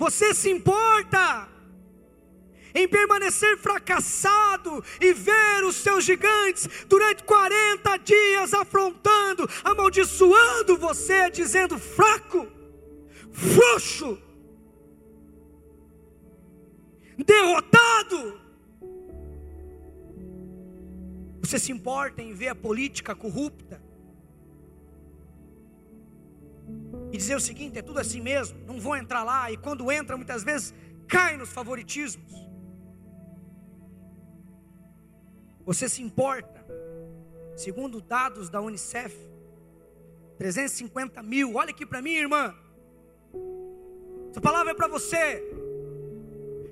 [0.00, 1.46] Você se importa
[2.74, 11.78] em permanecer fracassado e ver os seus gigantes durante 40 dias afrontando, amaldiçoando você, dizendo
[11.78, 12.48] fraco,
[13.30, 14.18] frouxo,
[17.18, 18.40] derrotado.
[21.42, 23.89] Você se importa em ver a política corrupta?
[27.12, 30.16] E dizer o seguinte: é tudo assim mesmo, não vou entrar lá, e quando entra,
[30.16, 30.74] muitas vezes
[31.08, 32.32] cai nos favoritismos.
[35.64, 36.64] Você se importa,
[37.56, 39.14] segundo dados da Unicef,
[40.38, 42.54] 350 mil, olha aqui para mim, irmã,
[44.30, 45.42] essa palavra é para você.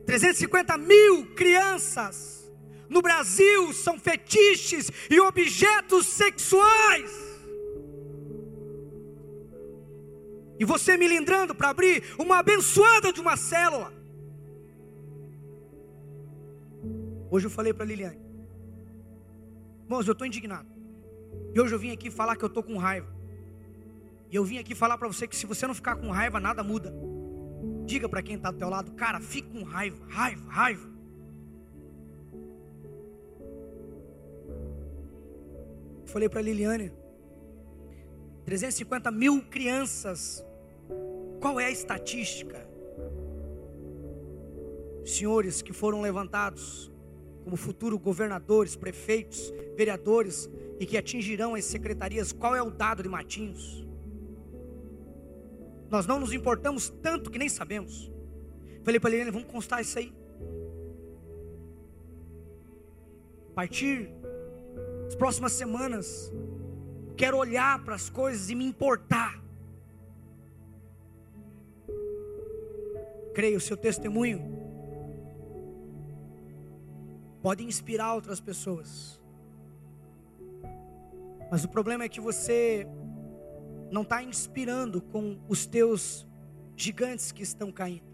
[0.07, 2.51] 350 mil crianças
[2.89, 7.28] no Brasil são fetiches e objetos sexuais.
[10.59, 11.07] E você me
[11.55, 13.93] para abrir uma abençoada de uma célula.
[17.31, 18.19] Hoje eu falei para Liliane,
[19.85, 20.69] irmãos, eu estou indignado.
[21.55, 23.09] E hoje eu vim aqui falar que eu estou com raiva.
[24.31, 26.63] E eu vim aqui falar para você que se você não ficar com raiva, nada
[26.63, 26.93] muda.
[27.85, 30.89] Diga para quem está do teu lado, cara, fique com raiva, raiva, raiva.
[36.07, 36.91] Falei para Liliane,
[38.47, 40.45] 350 mil crianças
[41.41, 42.66] qual é a estatística?
[45.05, 46.91] Senhores que foram levantados
[47.45, 53.09] como futuros governadores, prefeitos, vereadores e que atingirão as secretarias, qual é o dado de
[53.09, 53.86] Matinhos?
[55.89, 58.12] Nós não nos importamos tanto que nem sabemos.
[58.84, 60.12] Falei para ele, vamos constar isso aí.
[63.51, 64.11] A partir
[65.05, 66.30] das próximas semanas,
[67.16, 69.43] quero olhar para as coisas e me importar.
[73.39, 74.41] Creia, o seu testemunho
[77.41, 79.22] pode inspirar outras pessoas.
[81.49, 82.84] Mas o problema é que você
[83.93, 86.26] não está inspirando com os teus
[86.76, 88.12] gigantes que estão caindo.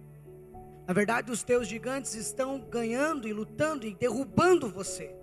[0.86, 5.16] Na verdade, os teus gigantes estão ganhando e lutando e derrubando você.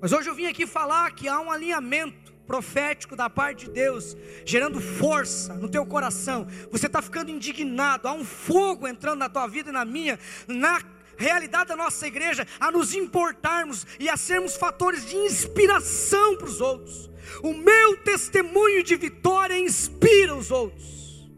[0.00, 4.16] Mas hoje eu vim aqui falar que há um alinhamento profético da parte de Deus,
[4.44, 6.46] gerando força no teu coração.
[6.70, 10.82] Você está ficando indignado, há um fogo entrando na tua vida e na minha, na
[11.16, 16.60] realidade da nossa igreja, a nos importarmos e a sermos fatores de inspiração para os
[16.60, 17.10] outros.
[17.42, 21.30] O meu testemunho de vitória inspira os outros.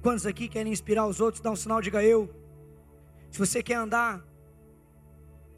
[0.00, 1.42] Quantos aqui querem inspirar os outros?
[1.42, 2.28] Dá um sinal, diga eu.
[3.30, 4.24] Se você quer andar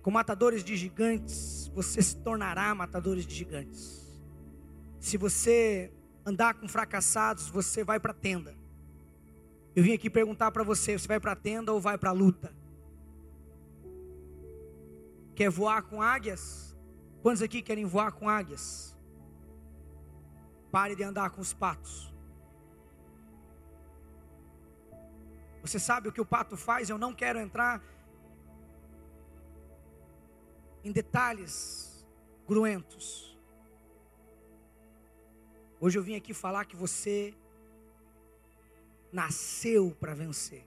[0.03, 4.04] com matadores de gigantes, você se tornará matadores de gigantes.
[5.05, 5.93] Se você
[6.25, 8.57] andar com fracassados, você vai para a tenda.
[9.77, 12.13] Eu vim aqui perguntar para você: você vai para a tenda ou vai para a
[12.15, 12.57] luta?
[15.35, 16.75] Quer voar com águias?
[17.23, 18.97] Quantos aqui querem voar com águias?
[20.73, 22.11] Pare de andar com os patos.
[25.61, 26.89] Você sabe o que o pato faz?
[26.89, 27.83] Eu não quero entrar
[30.83, 32.07] em detalhes
[32.49, 33.34] gruentos.
[35.85, 37.35] Hoje eu vim aqui falar que você
[39.13, 40.67] nasceu para vencer.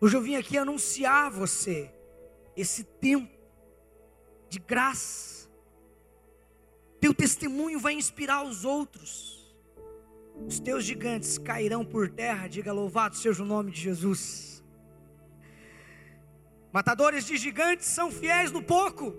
[0.00, 1.92] Hoje eu vim aqui anunciar você
[2.56, 3.36] esse tempo
[4.48, 5.50] de graça.
[7.00, 9.52] Teu testemunho vai inspirar os outros.
[10.46, 14.62] Os teus gigantes cairão por terra, diga louvado seja o nome de Jesus.
[16.72, 19.12] Matadores de gigantes são fiéis no pouco,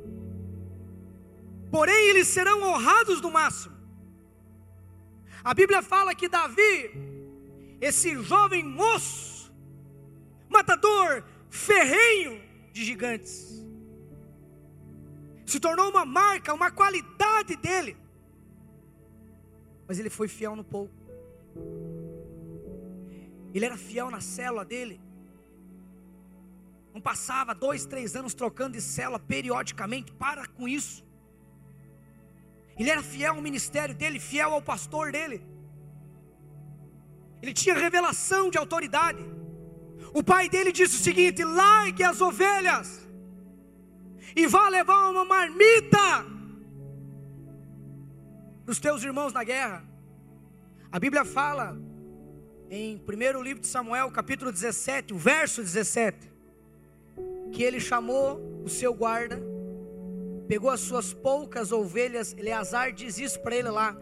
[1.70, 3.75] porém eles serão honrados no máximo.
[5.50, 6.92] A Bíblia fala que Davi,
[7.80, 9.54] esse jovem moço,
[10.50, 12.42] matador ferrenho,
[12.74, 13.64] de gigantes.
[15.46, 17.96] Se tornou uma marca, uma qualidade dele.
[19.88, 20.92] Mas ele foi fiel no pouco.
[23.54, 25.00] Ele era fiel na célula dele.
[26.92, 30.12] Não passava dois, três anos trocando de célula periodicamente.
[30.12, 31.06] Para com isso.
[32.78, 35.42] Ele era fiel ao ministério dele, fiel ao pastor dele.
[37.42, 39.24] Ele tinha revelação de autoridade.
[40.14, 43.08] O pai dele disse o seguinte: largue as ovelhas
[44.36, 46.26] e vá levar uma marmita
[48.66, 49.84] para os teus irmãos na guerra.
[50.92, 51.78] A Bíblia fala
[52.70, 56.32] em 1 livro de Samuel, capítulo 17, o verso 17,
[57.54, 59.40] que ele chamou o seu guarda,
[60.48, 63.98] pegou as suas poucas ovelhas, Eleazar diz isso para ele lá,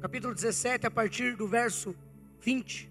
[0.00, 1.94] capítulo 17, a partir do verso
[2.40, 2.90] 20.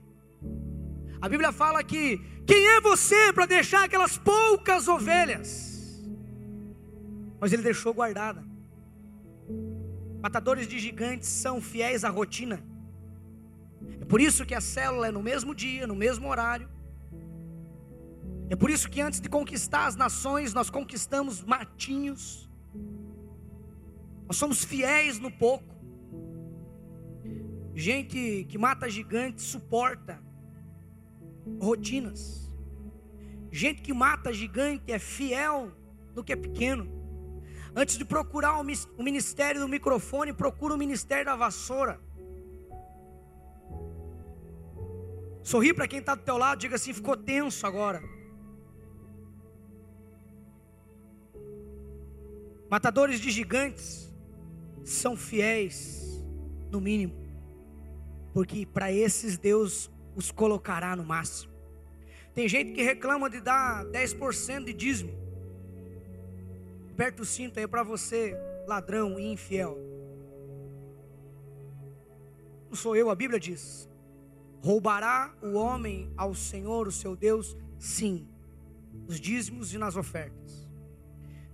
[1.21, 6.03] A Bíblia fala que quem é você para deixar aquelas poucas ovelhas?
[7.39, 8.43] Mas ele deixou guardada.
[10.21, 12.63] Matadores de gigantes são fiéis à rotina.
[14.01, 16.69] É por isso que a célula é no mesmo dia, no mesmo horário.
[18.49, 22.48] É por isso que antes de conquistar as nações, nós conquistamos matinhos.
[24.29, 25.75] Nós somos fiéis no pouco.
[27.73, 30.21] Gente que mata gigantes suporta
[31.59, 32.47] rotinas.
[33.51, 35.71] Gente que mata gigante é fiel
[36.13, 36.87] no que é pequeno.
[37.75, 41.99] Antes de procurar o ministério do microfone, procura o ministério da vassoura.
[45.41, 47.99] Sorri para quem está do teu lado, diga assim: ficou tenso agora.
[52.69, 54.08] Matadores de gigantes
[54.91, 56.23] são fiéis,
[56.71, 57.13] no mínimo,
[58.33, 61.53] porque para esses Deus os colocará no máximo.
[62.33, 65.11] Tem gente que reclama de dar 10% de dízimo.
[66.91, 68.35] Aperta o cinto aí para você,
[68.67, 69.77] ladrão e infiel.
[72.67, 73.89] Não sou eu, a Bíblia diz:
[74.61, 78.27] roubará o homem ao Senhor, o seu Deus, sim,
[79.07, 80.58] nos dízimos e nas ofertas.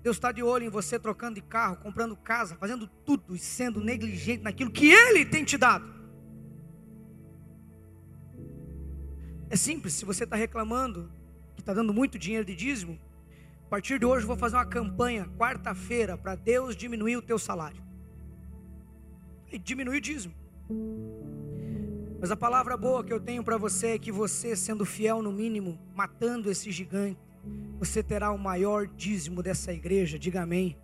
[0.05, 3.83] Deus está de olho em você trocando de carro, comprando casa, fazendo tudo e sendo
[3.83, 5.91] negligente naquilo que Ele tem te dado.
[9.49, 11.11] É simples, se você está reclamando
[11.55, 12.99] que está dando muito dinheiro de dízimo,
[13.65, 17.81] a partir de hoje vou fazer uma campanha, quarta-feira, para Deus diminuir o teu salário.
[19.51, 20.35] E diminuir o dízimo.
[22.19, 25.31] Mas a palavra boa que eu tenho para você é que você, sendo fiel no
[25.31, 27.24] mínimo, matando esse gigante,
[27.79, 30.77] você terá o maior dízimo dessa igreja, diga amém.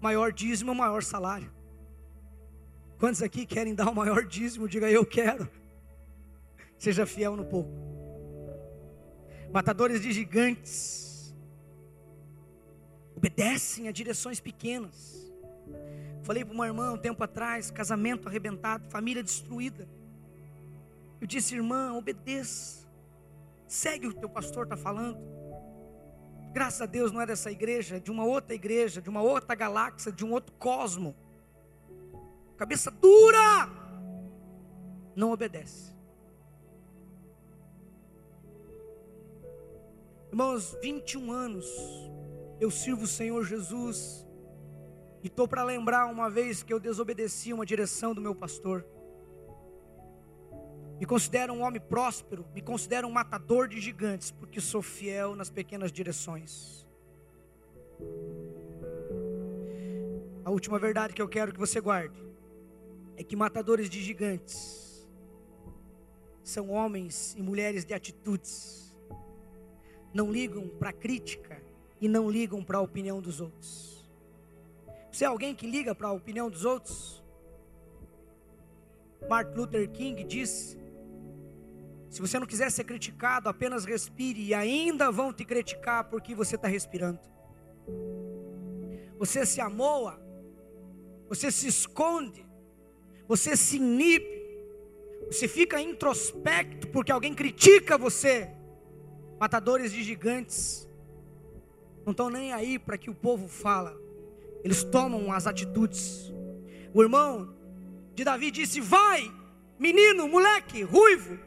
[0.00, 1.50] Maior dízimo, maior salário.
[2.98, 4.68] Quantos aqui querem dar o maior dízimo?
[4.68, 5.48] Diga eu quero.
[6.78, 7.70] Seja fiel no pouco.
[9.52, 11.34] Matadores de gigantes
[13.14, 15.32] obedecem a direções pequenas.
[16.22, 19.88] Falei para uma irmã um tempo atrás, casamento arrebentado, família destruída.
[21.20, 22.86] Eu disse, irmã, obedeça.
[23.66, 25.35] Segue o que teu pastor está falando.
[26.56, 29.54] Graças a Deus não é dessa igreja, é de uma outra igreja, de uma outra
[29.54, 31.14] galáxia, de um outro cosmo.
[32.56, 33.68] cabeça dura,
[35.14, 35.94] não obedece.
[40.30, 41.66] Irmãos, 21 anos
[42.58, 44.26] eu sirvo o Senhor Jesus
[45.22, 48.82] e estou para lembrar uma vez que eu desobedeci uma direção do meu pastor.
[50.98, 55.50] Me considero um homem próspero, me considero um matador de gigantes, porque sou fiel nas
[55.50, 56.86] pequenas direções.
[60.42, 62.24] A última verdade que eu quero que você guarde
[63.16, 65.06] é que matadores de gigantes
[66.42, 68.96] são homens e mulheres de atitudes,
[70.14, 71.60] não ligam para crítica
[72.00, 74.08] e não ligam para a opinião dos outros.
[75.10, 77.25] Você é alguém que liga para a opinião dos outros?
[79.28, 80.76] Martin Luther King disse
[82.16, 86.54] se você não quiser ser criticado, apenas respire e ainda vão te criticar porque você
[86.54, 87.20] está respirando.
[89.18, 90.18] Você se amoa,
[91.28, 92.46] você se esconde,
[93.26, 94.24] você se inibe,
[95.26, 98.50] você fica introspecto porque alguém critica você.
[99.38, 100.88] Matadores de gigantes
[102.04, 103.94] não estão nem aí para que o povo fala,
[104.64, 106.32] eles tomam as atitudes.
[106.94, 107.55] O irmão
[108.16, 109.30] de Davi disse: Vai,
[109.78, 111.38] menino, moleque, ruivo,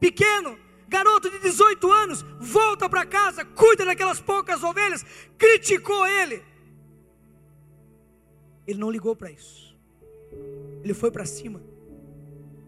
[0.00, 5.04] pequeno, garoto de 18 anos, volta para casa, cuida daquelas poucas ovelhas,
[5.36, 6.42] criticou ele.
[8.66, 9.76] Ele não ligou para isso.
[10.82, 11.62] Ele foi para cima.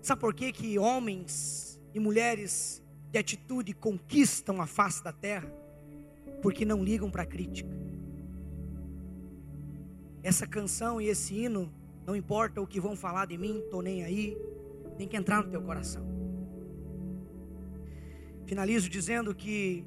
[0.02, 5.50] Sabe por que que homens e mulheres de atitude conquistam a face da terra?
[6.42, 7.70] Porque não ligam para a crítica.
[10.22, 11.72] Essa canção e esse hino,
[12.10, 14.36] não importa o que vão falar de mim, tô nem aí,
[14.98, 16.04] tem que entrar no teu coração.
[18.44, 19.84] Finalizo dizendo que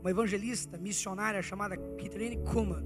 [0.00, 2.84] uma evangelista missionária chamada Catherine Kuhlman,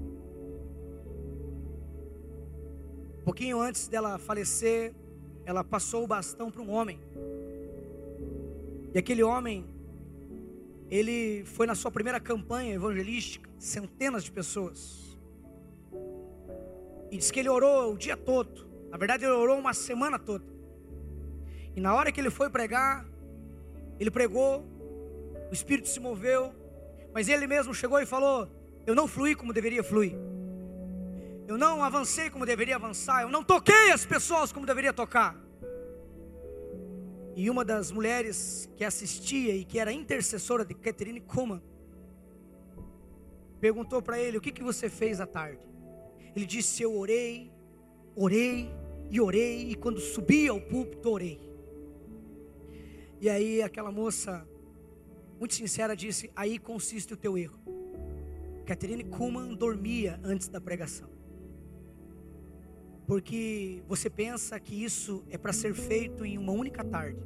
[3.19, 4.95] um pouquinho antes dela falecer,
[5.43, 6.97] ela passou o bastão para um homem.
[8.93, 9.65] E aquele homem,
[10.89, 15.12] ele foi na sua primeira campanha evangelística, centenas de pessoas.
[17.13, 18.67] E diz que ele orou o dia todo.
[18.89, 20.43] Na verdade, ele orou uma semana toda.
[21.75, 23.05] E na hora que ele foi pregar,
[23.99, 24.65] ele pregou,
[25.47, 26.51] o Espírito se moveu,
[27.13, 28.49] mas ele mesmo chegou e falou:
[28.83, 30.15] Eu não fluí como deveria fluir,
[31.47, 35.37] eu não avancei como deveria avançar, eu não toquei as pessoas como deveria tocar.
[37.35, 41.61] E uma das mulheres que assistia e que era intercessora de Catherine Kuhlman
[43.61, 45.72] perguntou para ele: O que, que você fez à tarde?
[46.35, 47.51] Ele disse: Eu orei,
[48.15, 48.69] orei
[49.09, 51.39] e orei, e quando subi ao púlpito, orei.
[53.21, 54.47] E aí aquela moça,
[55.39, 57.59] muito sincera, disse: Aí consiste o teu erro.
[58.65, 61.09] Catherine Kuhlman dormia antes da pregação.
[63.05, 67.19] Porque você pensa que isso é para ser feito em uma única tarde.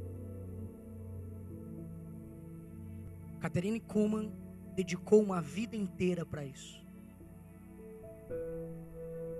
[3.38, 4.32] Catherine Kuhlman
[4.74, 6.84] dedicou uma vida inteira para isso.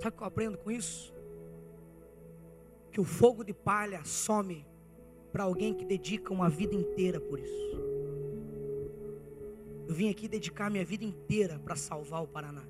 [0.01, 1.15] Sabe o que eu aprendo com isso?
[2.91, 4.67] Que o fogo de palha some
[5.33, 7.79] para alguém que dedica uma vida inteira por isso.
[9.87, 12.65] Eu vim aqui dedicar minha vida inteira para salvar o Paraná.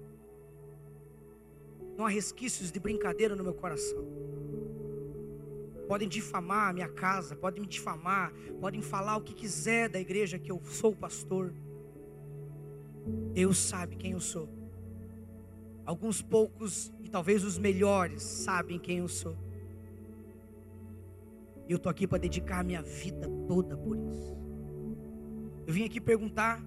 [1.96, 4.06] Não há resquícios de brincadeira no meu coração.
[5.88, 10.38] Podem difamar a minha casa, podem me difamar, podem falar o que quiser da igreja
[10.38, 11.52] que eu sou pastor.
[13.32, 14.48] Deus sabe quem eu sou.
[15.84, 19.34] Alguns poucos e talvez os melhores sabem quem eu sou.
[21.66, 24.36] E eu estou aqui para dedicar a minha vida toda por isso.
[25.66, 26.62] Eu vim aqui perguntar: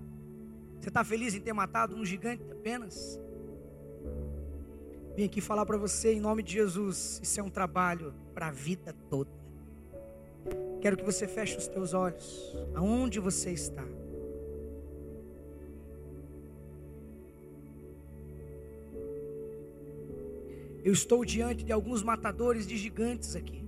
[0.80, 3.20] você está feliz em ter matado um gigante apenas?
[5.16, 8.52] Vim aqui falar para você em nome de Jesus: isso é um trabalho para a
[8.52, 9.30] vida toda.
[10.82, 13.86] Quero que você feche os teus olhos, aonde você está.
[20.84, 23.64] Eu estou diante de alguns matadores de gigantes aqui.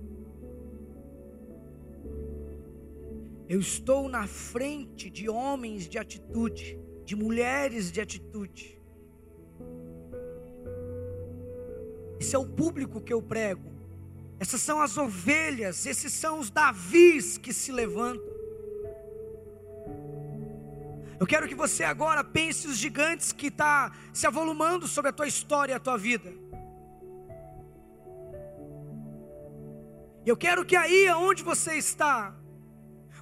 [3.48, 8.80] Eu estou na frente de homens de atitude, de mulheres de atitude.
[12.18, 13.70] Esse é o público que eu prego.
[14.40, 18.34] Essas são as ovelhas, esses são os Davis que se levantam.
[21.20, 25.28] Eu quero que você agora pense os gigantes que está se avolumando sobre a tua
[25.28, 26.32] história e a tua vida.
[30.26, 32.34] Eu quero que aí onde você está,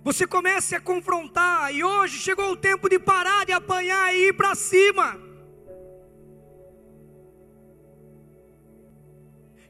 [0.03, 4.32] você comece a confrontar, e hoje chegou o tempo de parar de apanhar e ir
[4.32, 5.32] para cima.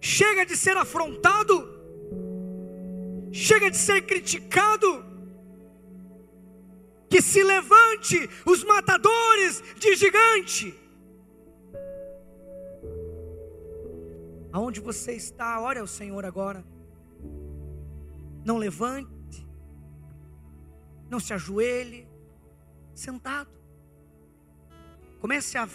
[0.03, 1.57] chega de ser afrontado,
[3.31, 4.91] chega de ser criticado.
[7.09, 10.75] Que se levante os matadores de gigante.
[14.51, 16.65] Aonde você está, ore ao Senhor agora.
[18.45, 19.47] Não levante,
[21.09, 22.09] não se ajoelhe,
[22.95, 23.51] sentado.
[25.21, 25.69] Comece a,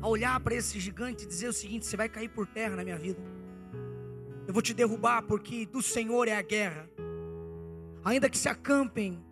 [0.00, 2.84] a olhar para esse gigante e dizer o seguinte: você vai cair por terra na
[2.84, 3.20] minha vida.
[4.46, 6.88] Eu vou te derrubar porque do Senhor é a guerra.
[8.04, 9.24] Ainda que se acampem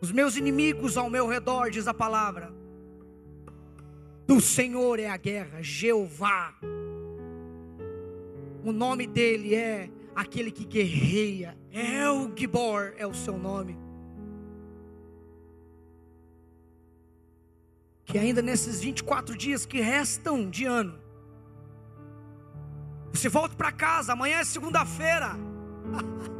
[0.00, 2.52] os meus inimigos ao meu redor, diz a palavra.
[4.26, 6.54] Do Senhor é a guerra, Jeová.
[8.64, 11.56] O nome dele é aquele que guerreia.
[11.70, 13.78] El Gibor é o seu nome.
[18.06, 20.98] Que ainda nesses 24 dias que restam de ano,
[23.12, 25.32] você volta para casa, amanhã é segunda-feira.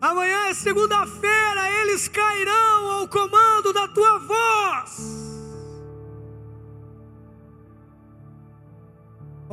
[0.00, 5.43] amanhã é segunda-feira, eles cairão ao comando da tua voz.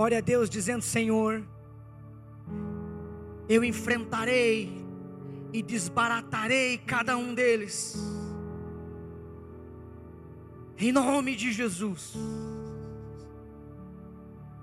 [0.02, 1.44] Ore a Deus dizendo: Senhor,
[3.48, 4.84] eu enfrentarei
[5.54, 7.96] e desbaratarei cada um deles,
[10.80, 12.16] em nome de Jesus.